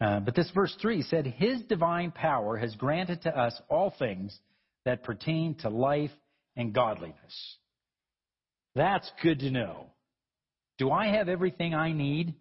[0.00, 4.38] Uh, but this verse 3 said, His divine power has granted to us all things
[4.84, 6.10] that pertain to life
[6.54, 7.56] and godliness.
[8.74, 9.86] That's good to know.
[10.78, 12.34] Do I have everything I need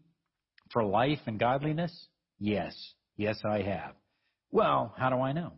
[0.73, 2.07] for life and godliness?
[2.39, 2.75] Yes.
[3.15, 3.93] Yes, I have.
[4.51, 5.53] Well, how do I know?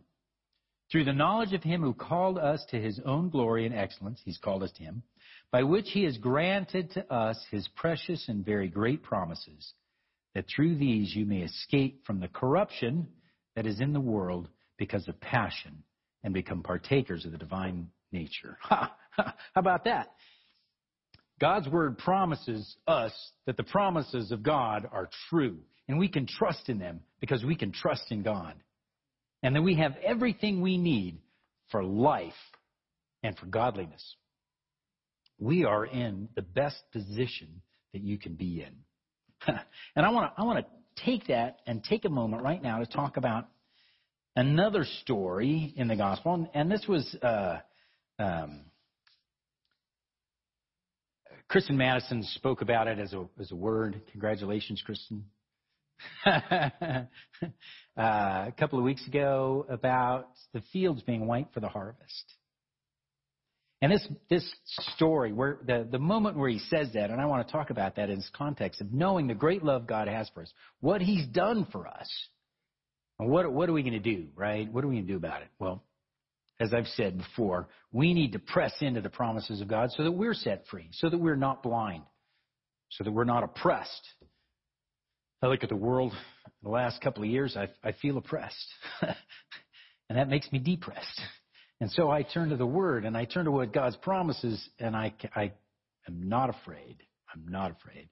[0.90, 4.38] Through the knowledge of Him who called us to His own glory and excellence, He's
[4.38, 5.02] called us to Him,
[5.50, 9.74] by which He has granted to us His precious and very great promises,
[10.34, 13.08] that through these you may escape from the corruption
[13.54, 15.82] that is in the world because of passion
[16.24, 18.56] and become partakers of the divine nature.
[18.62, 18.94] Ha!
[19.10, 20.12] ha how about that?
[21.40, 23.12] God's word promises us
[23.46, 27.54] that the promises of God are true, and we can trust in them because we
[27.54, 28.54] can trust in God.
[29.42, 31.18] And that we have everything we need
[31.70, 32.32] for life
[33.22, 34.16] and for godliness.
[35.38, 37.62] We are in the best position
[37.92, 39.54] that you can be in.
[39.96, 42.78] and I want to I want to take that and take a moment right now
[42.78, 43.48] to talk about
[44.34, 47.58] another story in the gospel, and and this was uh,
[48.18, 48.62] um,
[51.48, 54.00] Kristen Madison spoke about it as a as a word.
[54.12, 55.24] Congratulations, Kristen.
[56.26, 57.04] uh,
[57.96, 62.34] a couple of weeks ago about the fields being white for the harvest.
[63.80, 64.54] And this this
[64.96, 67.94] story, where the, the moment where he says that, and I want to talk about
[67.96, 71.26] that in this context of knowing the great love God has for us, what He's
[71.28, 72.08] done for us,
[73.20, 74.70] and what what are we going to do, right?
[74.72, 75.48] What are we going to do about it?
[75.60, 75.84] Well,
[76.60, 80.12] as I've said before, we need to press into the promises of God so that
[80.12, 82.02] we're set free, so that we're not blind,
[82.90, 84.08] so that we're not oppressed.
[85.42, 86.12] I look at the world
[86.62, 88.66] the last couple of years, I, I feel oppressed.
[89.02, 91.20] and that makes me depressed.
[91.80, 94.96] And so I turn to the Word and I turn to what God's promises, and
[94.96, 95.52] I, I
[96.08, 96.96] am not afraid.
[97.32, 98.08] I'm not afraid.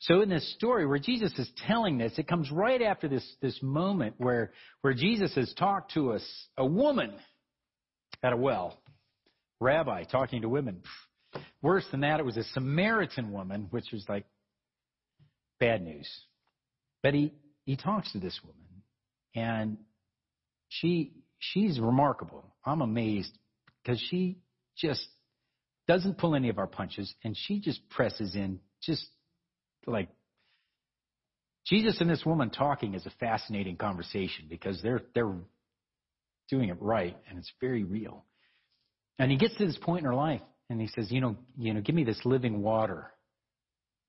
[0.00, 3.58] So in this story where Jesus is telling this, it comes right after this, this
[3.62, 6.24] moment where, where Jesus has talked to us,
[6.56, 7.12] a woman
[8.22, 8.78] at a well.
[9.58, 10.82] Rabbi talking to women.
[11.62, 14.26] Worse than that, it was a Samaritan woman, which was like
[15.58, 16.08] bad news.
[17.06, 17.32] But he,
[17.64, 18.82] he talks to this woman,
[19.36, 19.76] and
[20.68, 22.44] she she's remarkable.
[22.64, 23.30] I'm amazed
[23.80, 24.38] because she
[24.76, 25.06] just
[25.86, 29.06] doesn't pull any of our punches, and she just presses in, just
[29.86, 30.08] like
[31.64, 35.32] Jesus and this woman talking is a fascinating conversation because they're they're
[36.50, 38.24] doing it right, and it's very real.
[39.20, 41.72] And he gets to this point in her life, and he says, "You know, you
[41.72, 43.12] know, give me this living water,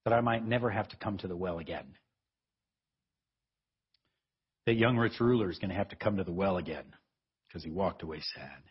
[0.04, 1.86] that I might never have to come to the well again."
[4.68, 6.86] That young rich ruler is going to have to come to the well again
[7.48, 8.62] because he walked away sad.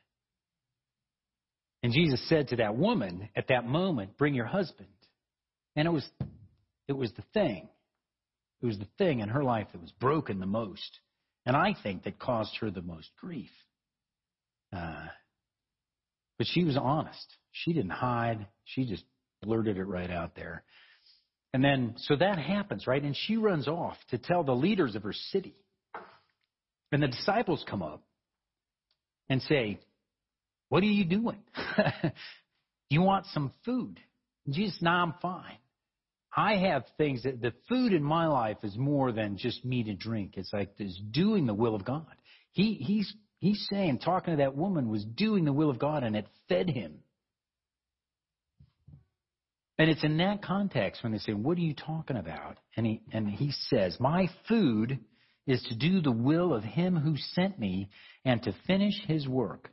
[1.82, 4.88] And Jesus said to that woman at that moment, "Bring your husband."
[5.74, 6.09] And it was,
[6.86, 7.68] it was the thing.
[8.62, 11.01] It was the thing in her life that was broken the most
[11.47, 13.51] and I think that caused her the most grief.
[14.72, 15.07] Uh,
[16.38, 17.36] but she was honest.
[17.53, 18.49] She didn't hide.
[18.64, 19.05] She just
[19.42, 20.64] blurted it right out there.
[21.55, 23.03] And then, so that happens, right?
[23.03, 25.55] And she runs off to tell the leaders of her city.
[26.97, 28.03] And the disciples come up
[29.28, 29.78] and say,
[30.70, 31.42] What are you doing?
[32.88, 34.01] you want some food?
[34.47, 35.59] And Jesus, nah, I'm fine.
[36.34, 39.99] I have things that the food in my life is more than just meat and
[39.99, 40.38] drink.
[40.38, 42.07] It's like this doing the will of God.
[42.53, 46.16] He he's he's saying talking to that woman was doing the will of God and
[46.16, 47.01] it fed him.
[49.78, 52.57] And it's in that context when they say, What are you talking about?
[52.74, 54.99] And he and he says, My food
[55.47, 57.90] is to do the will of him who sent me
[58.24, 59.70] and to finish his work.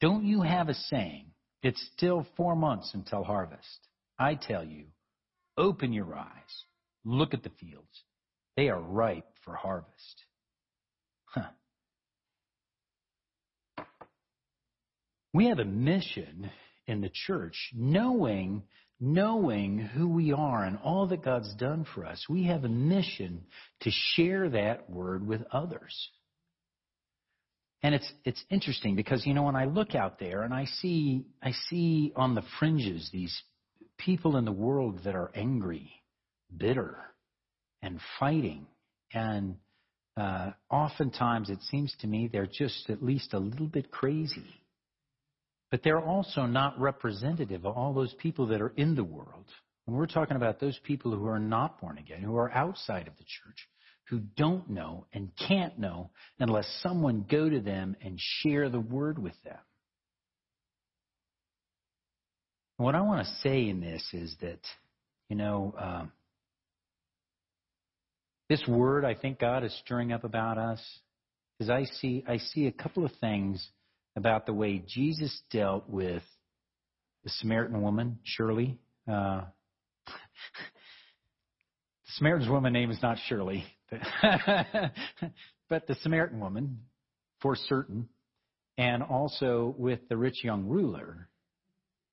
[0.00, 1.26] Don't you have a saying?
[1.62, 3.88] It's still four months until harvest.
[4.18, 4.86] I tell you,
[5.56, 6.64] Open your eyes.
[7.04, 8.04] Look at the fields.
[8.56, 10.24] They are ripe for harvest.
[11.26, 11.50] Huh.
[15.32, 16.50] We have a mission
[16.86, 18.62] in the church, knowing,
[19.04, 22.24] knowing who we are and all that God's done for us.
[22.28, 23.42] We have a mission
[23.80, 25.94] to share that word with others.
[27.82, 31.26] And it's it's interesting because you know when I look out there and I see
[31.42, 33.42] I see on the fringes these
[33.98, 35.90] people in the world that are angry,
[36.56, 36.96] bitter,
[37.82, 38.66] and fighting.
[39.12, 39.56] And
[40.16, 44.46] uh, oftentimes it seems to me they're just at least a little bit crazy.
[45.70, 49.46] But they're also not representative of all those people that are in the world.
[49.84, 53.16] When we're talking about those people who are not born again, who are outside of
[53.16, 53.68] the church,
[54.08, 59.18] who don't know and can't know unless someone go to them and share the word
[59.18, 59.58] with them.
[62.76, 64.60] What I want to say in this is that,
[65.28, 66.12] you know, um,
[68.48, 70.80] this word I think God is stirring up about us
[71.60, 73.66] is I see I see a couple of things
[74.16, 76.22] about the way Jesus dealt with
[77.24, 78.78] the Samaritan woman, Shirley.
[79.08, 79.42] Uh,
[80.06, 80.12] the
[82.16, 83.64] Samaritan woman name is not Shirley,
[85.68, 86.80] but the Samaritan woman,
[87.40, 88.08] for certain,
[88.78, 91.28] and also with the rich young ruler,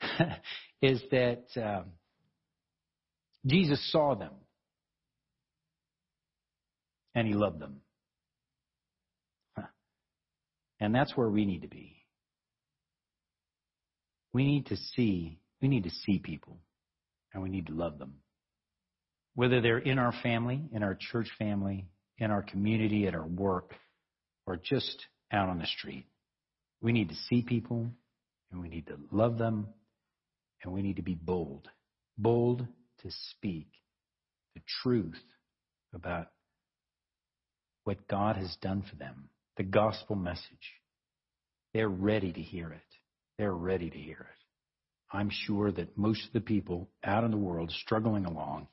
[0.82, 1.86] is that um,
[3.46, 4.32] Jesus saw them
[7.16, 7.82] and he loved them.
[10.82, 11.96] And that's where we need to be.
[14.34, 16.58] We need to see, we need to see people
[17.34, 18.16] and we need to love them.
[19.36, 21.86] Whether they're in our family, in our church family,
[22.18, 23.76] in our community, at our work,
[24.46, 26.06] or just out on the street.
[26.82, 27.88] We need to see people
[28.52, 29.68] and we need to love them
[30.64, 31.70] and we need to be bold.
[32.18, 32.66] Bold
[33.04, 33.68] to speak
[34.56, 35.22] the truth
[35.94, 36.28] about
[37.84, 39.30] what God has done for them,
[39.62, 40.74] the gospel message.
[41.76, 42.82] They're ready to hear it.
[43.38, 45.16] They're ready to hear it.
[45.16, 48.70] I'm sure that most of the people out in the world struggling along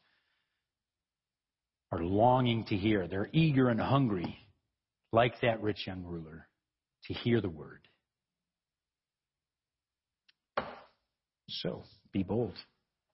[1.93, 3.07] are longing to hear.
[3.07, 4.39] They're eager and hungry,
[5.13, 6.49] like that rich young ruler,
[7.05, 7.81] to hear the word.
[11.51, 11.83] So,
[12.15, 12.55] be bold.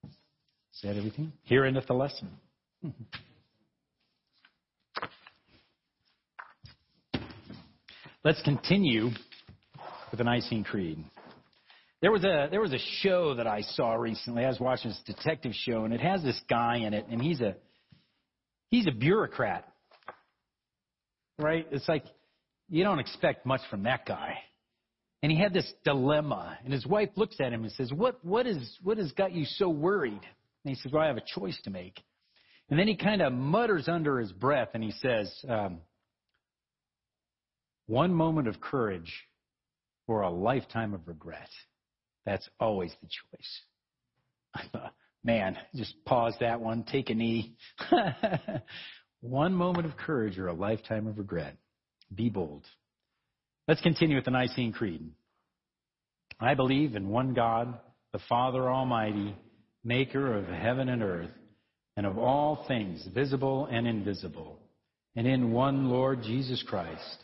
[0.05, 1.33] Is that everything?
[1.43, 2.29] Here endeth the lesson.
[8.25, 9.11] Let's continue
[10.09, 10.97] with the Nicene Creed.
[12.01, 14.43] There was a there was a show that I saw recently.
[14.43, 17.39] I was watching this detective show, and it has this guy in it, and he's
[17.39, 17.55] a
[18.71, 19.71] he's a bureaucrat,
[21.37, 21.67] right?
[21.69, 22.03] It's like
[22.67, 24.39] you don't expect much from that guy,
[25.21, 28.47] and he had this dilemma, and his wife looks at him and says, "What what
[28.47, 31.61] is what has got you so worried?" And he says, "Well, I have a choice
[31.65, 32.01] to make."
[32.71, 35.81] And then he kind of mutters under his breath, and he says, um,
[37.87, 39.27] "One moment of courage,
[40.07, 41.49] or a lifetime of regret."
[42.25, 44.81] That's always the choice.
[45.23, 47.55] Man, just pause that one, take a knee.
[49.21, 51.55] one moment of courage or a lifetime of regret.
[52.13, 52.63] Be bold.
[53.67, 55.09] Let's continue with the Nicene Creed.
[56.39, 57.79] I believe in one God,
[58.13, 59.35] the Father Almighty,
[59.83, 61.31] maker of heaven and earth,
[61.97, 64.59] and of all things visible and invisible,
[65.15, 67.23] and in one Lord Jesus Christ,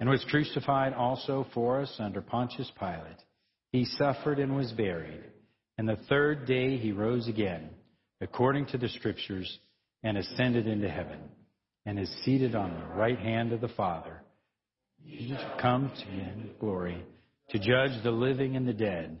[0.00, 3.22] and was crucified also for us under Pontius Pilate.
[3.70, 5.22] He suffered and was buried,
[5.78, 7.68] and the third day he rose again,
[8.20, 9.58] according to the Scriptures,
[10.02, 11.20] and ascended into heaven,
[11.84, 14.22] and is seated on the right hand of the Father.
[15.04, 17.04] He shall come to in glory
[17.50, 19.20] to judge the living and the dead,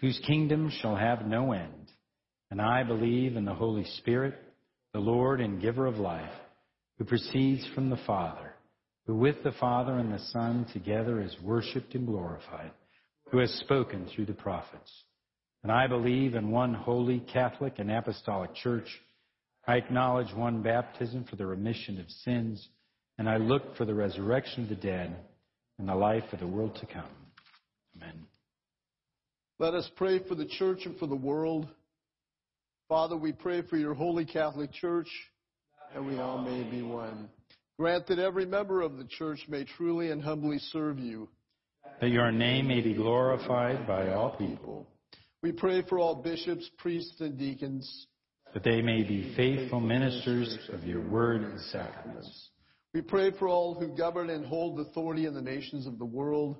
[0.00, 1.90] whose kingdom shall have no end.
[2.50, 4.34] And I believe in the Holy Spirit,
[4.92, 6.32] the Lord and giver of life,
[6.98, 8.54] who proceeds from the Father,
[9.08, 12.70] who with the Father and the Son together is worshipped and glorified
[13.30, 14.92] who has spoken through the prophets.
[15.62, 18.86] And I believe in one holy Catholic and Apostolic Church.
[19.66, 22.68] I acknowledge one baptism for the remission of sins,
[23.16, 25.16] and I look for the resurrection of the dead
[25.78, 27.10] and the life of the world to come.
[27.96, 28.26] Amen.
[29.58, 31.66] Let us pray for the church and for the world.
[32.90, 35.08] Father, we pray for your holy Catholic Church,
[35.94, 37.30] that we all may be one.
[37.78, 41.28] Grant that every member of the church may truly and humbly serve you.
[42.00, 44.86] That your name may be glorified by all people,
[45.42, 48.06] We pray for all bishops, priests, and deacons.
[48.54, 52.50] that they may be faithful ministers of your word and sacraments,
[52.94, 56.56] We pray for all who govern and hold authority in the nations of the world.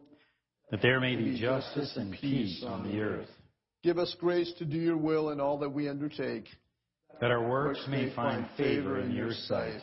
[0.71, 3.29] that there may be justice and peace on the earth,
[3.83, 6.45] Give us grace to do your will in all that we undertake.
[7.21, 9.81] that our works may find favor in your sight,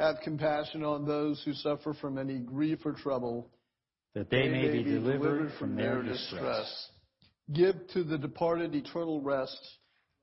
[0.00, 3.50] Have compassion on those who suffer from any grief or trouble.
[4.14, 6.88] that they may be delivered from their distress.
[7.52, 9.60] Give to the departed eternal rest.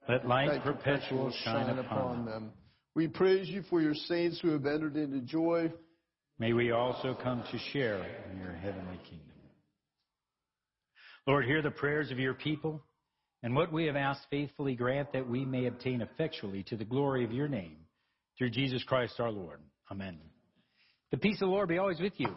[0.09, 2.51] Let light perpetual shine upon them.
[2.95, 5.71] We praise you for your saints who have entered into joy.
[6.39, 9.27] May we also come to share in your heavenly kingdom.
[11.27, 12.83] Lord, hear the prayers of your people,
[13.43, 17.23] and what we have asked faithfully grant that we may obtain effectually to the glory
[17.23, 17.77] of your name.
[18.37, 19.59] Through Jesus Christ our Lord.
[19.91, 20.17] Amen.
[21.11, 22.35] The peace of the Lord be always with you.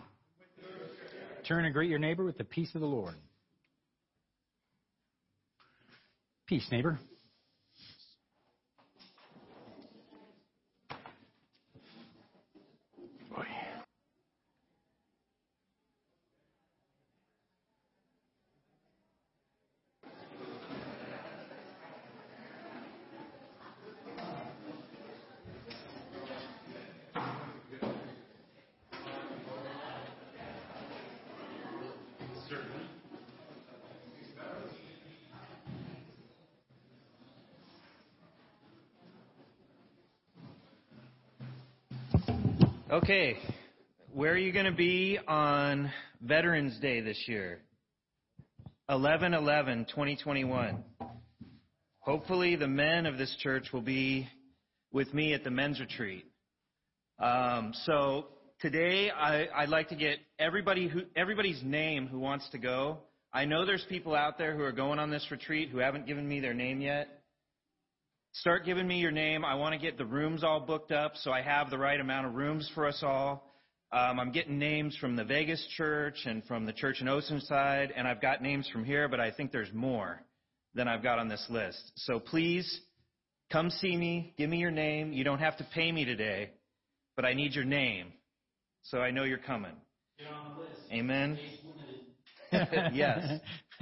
[1.46, 3.14] Turn and greet your neighbor with the peace of the Lord.
[6.46, 6.98] Peace, neighbor.
[43.02, 43.38] Okay,
[44.12, 45.90] where are you going to be on
[46.20, 47.62] Veterans Day this year?
[48.90, 50.84] 11 11 2021.
[52.00, 54.28] Hopefully, the men of this church will be
[54.92, 56.26] with me at the men's retreat.
[57.18, 58.26] Um, so
[58.60, 62.98] today, I, I'd like to get everybody who, everybody's name who wants to go.
[63.32, 66.28] I know there's people out there who are going on this retreat who haven't given
[66.28, 67.19] me their name yet.
[68.32, 69.44] Start giving me your name.
[69.44, 72.26] I want to get the rooms all booked up so I have the right amount
[72.26, 73.52] of rooms for us all.
[73.92, 78.06] Um, I'm getting names from the Vegas church and from the church in Oceanside, and
[78.06, 80.22] I've got names from here, but I think there's more
[80.74, 81.90] than I've got on this list.
[81.96, 82.80] So please
[83.50, 84.32] come see me.
[84.38, 85.12] Give me your name.
[85.12, 86.50] You don't have to pay me today,
[87.16, 88.12] but I need your name
[88.82, 89.74] so I know you're coming.
[90.20, 90.80] Get on the list.
[90.92, 91.38] Amen.
[92.94, 93.40] yes.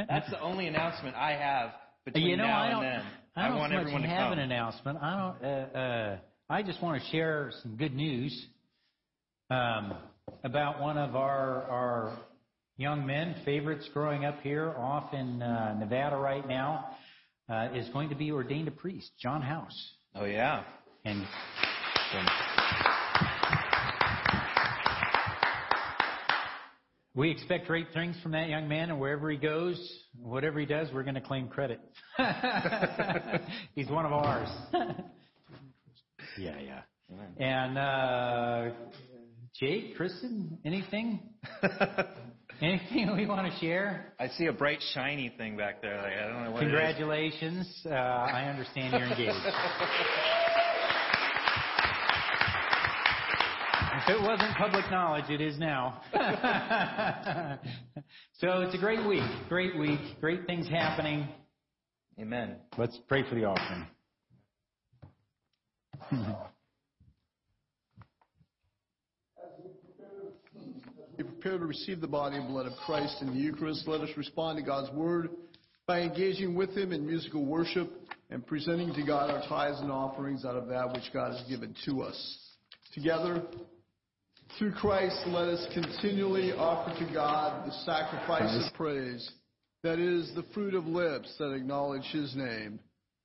[0.09, 1.73] That's the only announcement I have
[2.07, 3.03] between you know, now I and don't, then.
[3.39, 4.33] I don't want much everyone to have come.
[4.35, 4.99] an announcement.
[5.01, 5.45] I don't.
[5.45, 6.19] Uh, uh,
[6.51, 8.47] I just want to share some good news
[9.51, 9.95] um,
[10.45, 12.19] about one of our our
[12.77, 16.91] young men, favorites growing up here, off in uh, Nevada right now,
[17.49, 20.63] uh, is going to be ordained a priest, John House, Oh yeah.
[21.05, 21.25] and.
[27.19, 29.77] We expect great things from that young man, and wherever he goes,
[30.23, 31.81] whatever he does, we're going to claim credit.
[33.75, 34.49] He's one of ours.
[36.39, 36.83] yeah, yeah.
[37.41, 38.71] And uh,
[39.59, 41.19] Jake, Kristen, anything?
[42.61, 44.13] Anything we want to share?
[44.19, 45.97] I see a bright shiny thing back there.
[45.97, 46.61] Like, I don't know what.
[46.61, 47.83] Congratulations.
[47.85, 50.35] Uh, I understand you're engaged.
[54.09, 56.01] It wasn't public knowledge, it is now.
[58.39, 59.23] so it's a great week.
[59.49, 60.01] Great week.
[60.21, 61.29] Great things happening.
[62.19, 62.57] Amen.
[62.77, 63.87] Let's pray for the offering.
[66.11, 66.19] As
[71.17, 73.87] we prepare to receive the body and blood of Christ in the Eucharist.
[73.87, 75.31] Let us respond to God's word
[75.87, 77.91] by engaging with Him in musical worship
[78.31, 81.75] and presenting to God our tithes and offerings out of that which God has given
[81.87, 82.39] to us.
[82.95, 83.43] Together,
[84.59, 89.31] through Christ, let us continually offer to God the sacrifice of praise,
[89.85, 92.81] that is, the fruit of lips that acknowledge His name.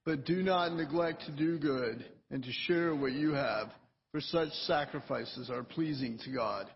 [0.06, 3.70] But do not neglect to do good and to share what you have,
[4.12, 6.70] for such sacrifices are pleasing to God.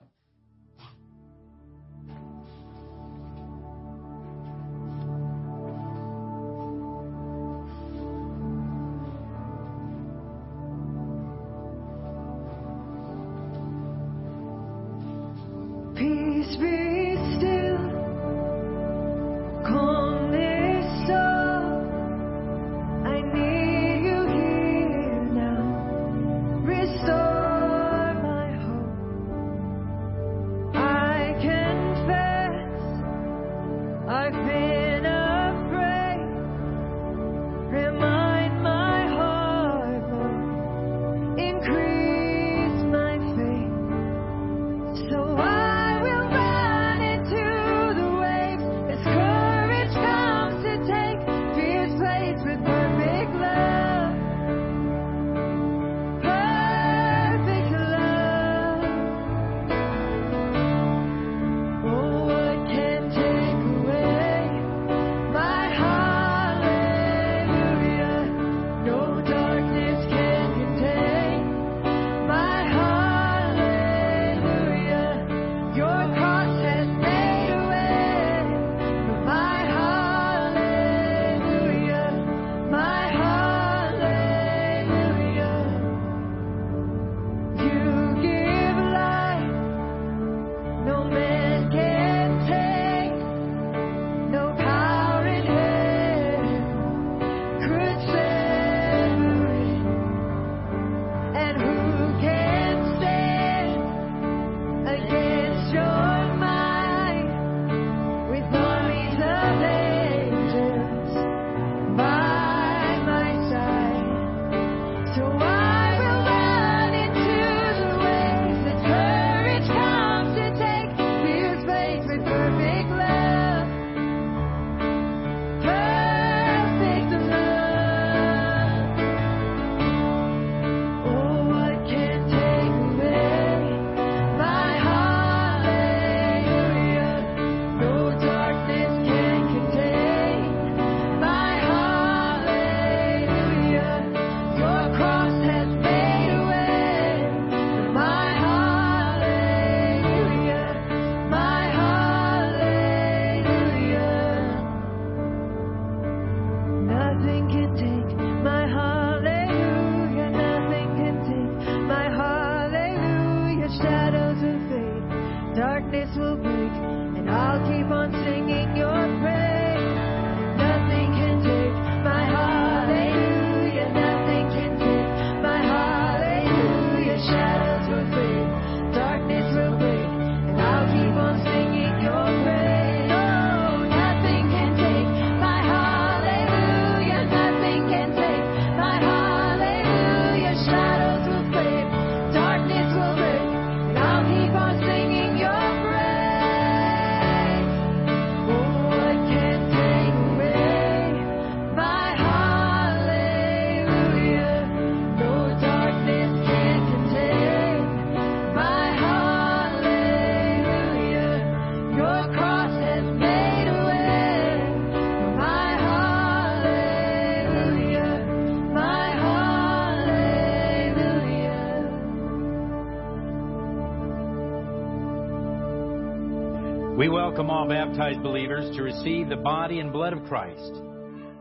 [227.68, 230.74] Baptized believers to receive the body and blood of Christ.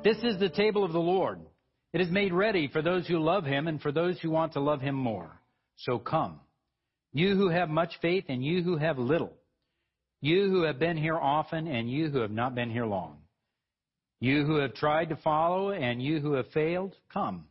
[0.02, 1.38] This is the table of the Lord.
[1.92, 4.60] It is made ready for those who love him and for those who want to
[4.60, 5.40] love him more.
[5.76, 6.40] So come.
[7.12, 9.32] You who have much faith and you who have little.
[10.20, 13.18] You who have been here often and you who have not been here long.
[14.18, 17.44] You who have tried to follow and you who have failed, come.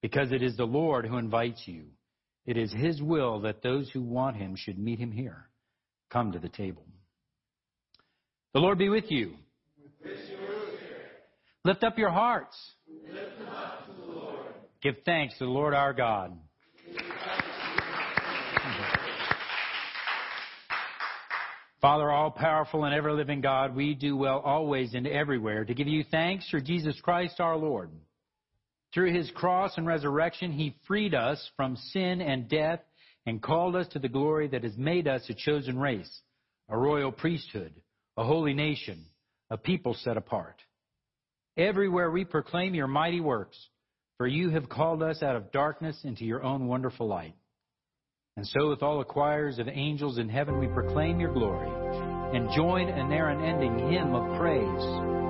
[0.00, 1.86] Because it is the Lord who invites you.
[2.46, 5.48] It is his will that those who want him should meet him here.
[6.10, 6.84] Come to the table.
[8.56, 9.34] The Lord be with you.
[11.62, 12.56] Lift up your hearts.
[14.80, 16.38] Give thanks to the Lord our God.
[21.82, 25.86] Father, all powerful and ever living God, we do well always and everywhere to give
[25.86, 27.90] you thanks for Jesus Christ our Lord.
[28.94, 32.80] Through his cross and resurrection, he freed us from sin and death
[33.26, 36.22] and called us to the glory that has made us a chosen race,
[36.70, 37.74] a royal priesthood,
[38.16, 39.04] a holy nation,
[39.50, 40.60] a people set apart.
[41.56, 43.58] Everywhere we proclaim your mighty works,
[44.18, 47.34] for you have called us out of darkness into your own wonderful light.
[48.36, 51.70] And so, with all the choirs of angels in heaven, we proclaim your glory
[52.36, 55.25] and join in their unending hymn of praise.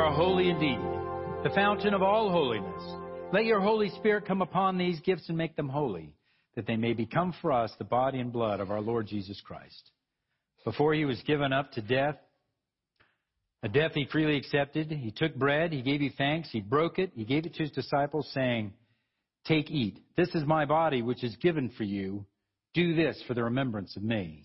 [0.00, 0.78] Are holy indeed,
[1.42, 2.82] the fountain of all holiness.
[3.32, 6.14] Let your Holy Spirit come upon these gifts and make them holy,
[6.54, 9.90] that they may become for us the body and blood of our Lord Jesus Christ.
[10.64, 12.16] Before he was given up to death,
[13.62, 17.10] a death he freely accepted, he took bread, he gave you thanks, he broke it,
[17.14, 18.72] he gave it to his disciples, saying,
[19.46, 19.98] Take, eat.
[20.16, 22.24] This is my body, which is given for you.
[22.74, 24.44] Do this for the remembrance of me.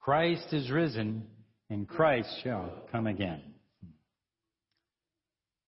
[0.00, 1.26] Christ is risen,
[1.68, 3.42] and Christ shall come again.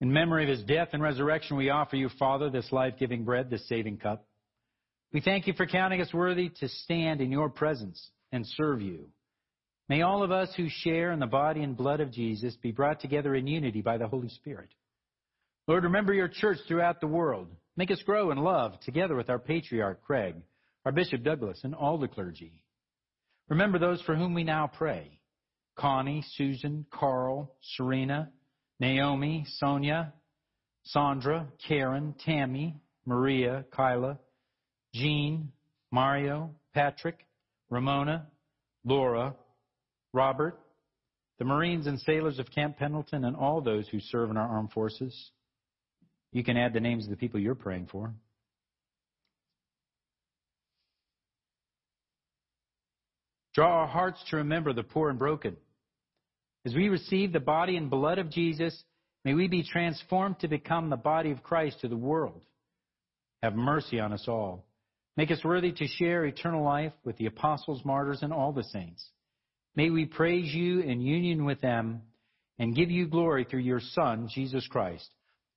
[0.01, 3.49] In memory of his death and resurrection, we offer you, Father, this life giving bread,
[3.49, 4.25] this saving cup.
[5.13, 9.09] We thank you for counting us worthy to stand in your presence and serve you.
[9.87, 12.99] May all of us who share in the body and blood of Jesus be brought
[12.99, 14.69] together in unity by the Holy Spirit.
[15.67, 17.47] Lord, remember your church throughout the world.
[17.77, 20.35] Make us grow in love together with our patriarch, Craig,
[20.85, 22.62] our Bishop Douglas, and all the clergy.
[23.49, 25.19] Remember those for whom we now pray
[25.75, 28.31] Connie, Susan, Carl, Serena,
[28.79, 30.13] Naomi, Sonia,
[30.83, 34.19] Sandra, Karen, Tammy, Maria, Kyla,
[34.93, 35.51] Jean,
[35.91, 37.25] Mario, Patrick,
[37.69, 38.27] Ramona,
[38.85, 39.35] Laura,
[40.13, 40.59] Robert,
[41.39, 44.71] the Marines and sailors of Camp Pendleton, and all those who serve in our armed
[44.71, 45.31] forces.
[46.31, 48.13] You can add the names of the people you're praying for.
[53.53, 55.57] Draw our hearts to remember the poor and broken.
[56.65, 58.83] As we receive the body and blood of Jesus,
[59.25, 62.43] may we be transformed to become the body of Christ to the world.
[63.41, 64.65] Have mercy on us all.
[65.17, 69.05] Make us worthy to share eternal life with the apostles, martyrs, and all the saints.
[69.75, 72.01] May we praise you in union with them
[72.57, 75.07] and give you glory through your Son, Jesus Christ.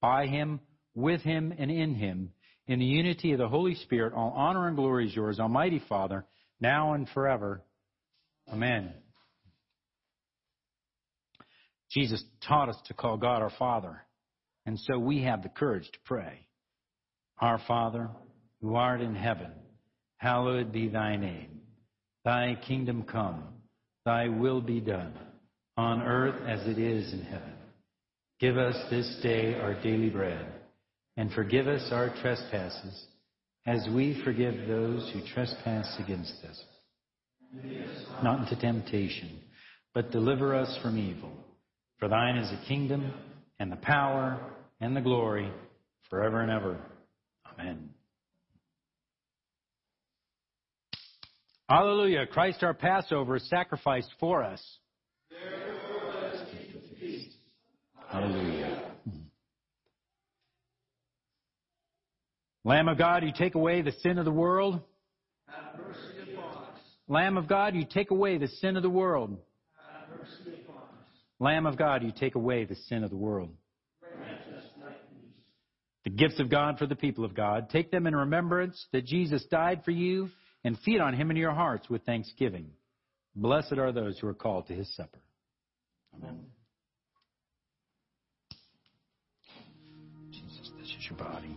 [0.00, 0.60] By him,
[0.94, 2.32] with him, and in him,
[2.66, 6.24] in the unity of the Holy Spirit, all honor and glory is yours, Almighty Father,
[6.60, 7.62] now and forever.
[8.52, 8.92] Amen.
[11.90, 14.02] Jesus taught us to call God our Father,
[14.66, 16.46] and so we have the courage to pray.
[17.38, 18.10] Our Father,
[18.60, 19.50] who art in heaven,
[20.18, 21.60] hallowed be thy name.
[22.24, 23.44] Thy kingdom come,
[24.04, 25.14] thy will be done,
[25.76, 27.52] on earth as it is in heaven.
[28.40, 30.46] Give us this day our daily bread,
[31.16, 33.06] and forgive us our trespasses,
[33.66, 36.62] as we forgive those who trespass against us.
[38.22, 39.40] Not into temptation,
[39.94, 41.32] but deliver us from evil.
[41.98, 43.12] For thine is the kingdom,
[43.58, 44.38] and the power,
[44.80, 45.50] and the glory,
[46.10, 46.78] forever and ever.
[47.52, 47.90] Amen.
[51.68, 52.26] Hallelujah.
[52.26, 54.62] Christ our Passover is sacrificed for us.
[58.08, 58.82] Hallelujah.
[62.64, 64.80] Lamb of God, you take away the sin of the world.
[67.08, 69.36] Lamb of God, you take away the sin of the world.
[71.38, 73.50] Lamb of God, you take away the sin of the world.
[76.04, 77.68] The gifts of God for the people of God.
[77.68, 80.30] Take them in remembrance that Jesus died for you
[80.64, 82.70] and feed on him in your hearts with thanksgiving.
[83.34, 85.18] Blessed are those who are called to his supper.
[86.14, 86.46] Amen.
[90.30, 91.56] Jesus, this is your body.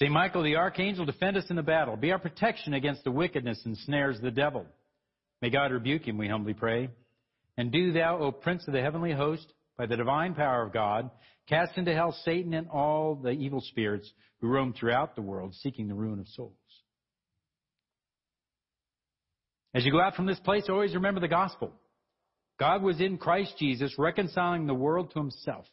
[0.00, 1.94] Saint Michael the Archangel, defend us in the battle.
[1.94, 4.64] Be our protection against the wickedness and snares of the devil.
[5.42, 6.88] May God rebuke him, we humbly pray.
[7.58, 9.46] And do thou, O Prince of the heavenly host,
[9.76, 11.10] by the divine power of God,
[11.50, 14.10] cast into hell Satan and all the evil spirits
[14.40, 16.54] who roam throughout the world seeking the ruin of souls.
[19.74, 21.74] As you go out from this place, always remember the gospel.
[22.58, 25.66] God was in Christ Jesus, reconciling the world to himself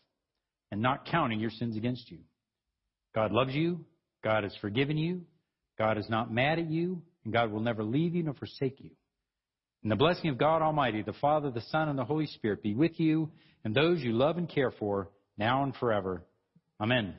[0.69, 2.19] and not counting your sins against you.
[3.15, 3.85] God loves you.
[4.23, 5.22] God has forgiven you.
[5.77, 7.02] God is not mad at you.
[7.23, 8.91] And God will never leave you nor forsake you.
[9.84, 12.73] And the blessing of God Almighty, the Father, the Son, and the Holy Spirit be
[12.73, 13.30] with you
[13.64, 16.23] and those you love and care for now and forever.
[16.80, 17.15] Amen.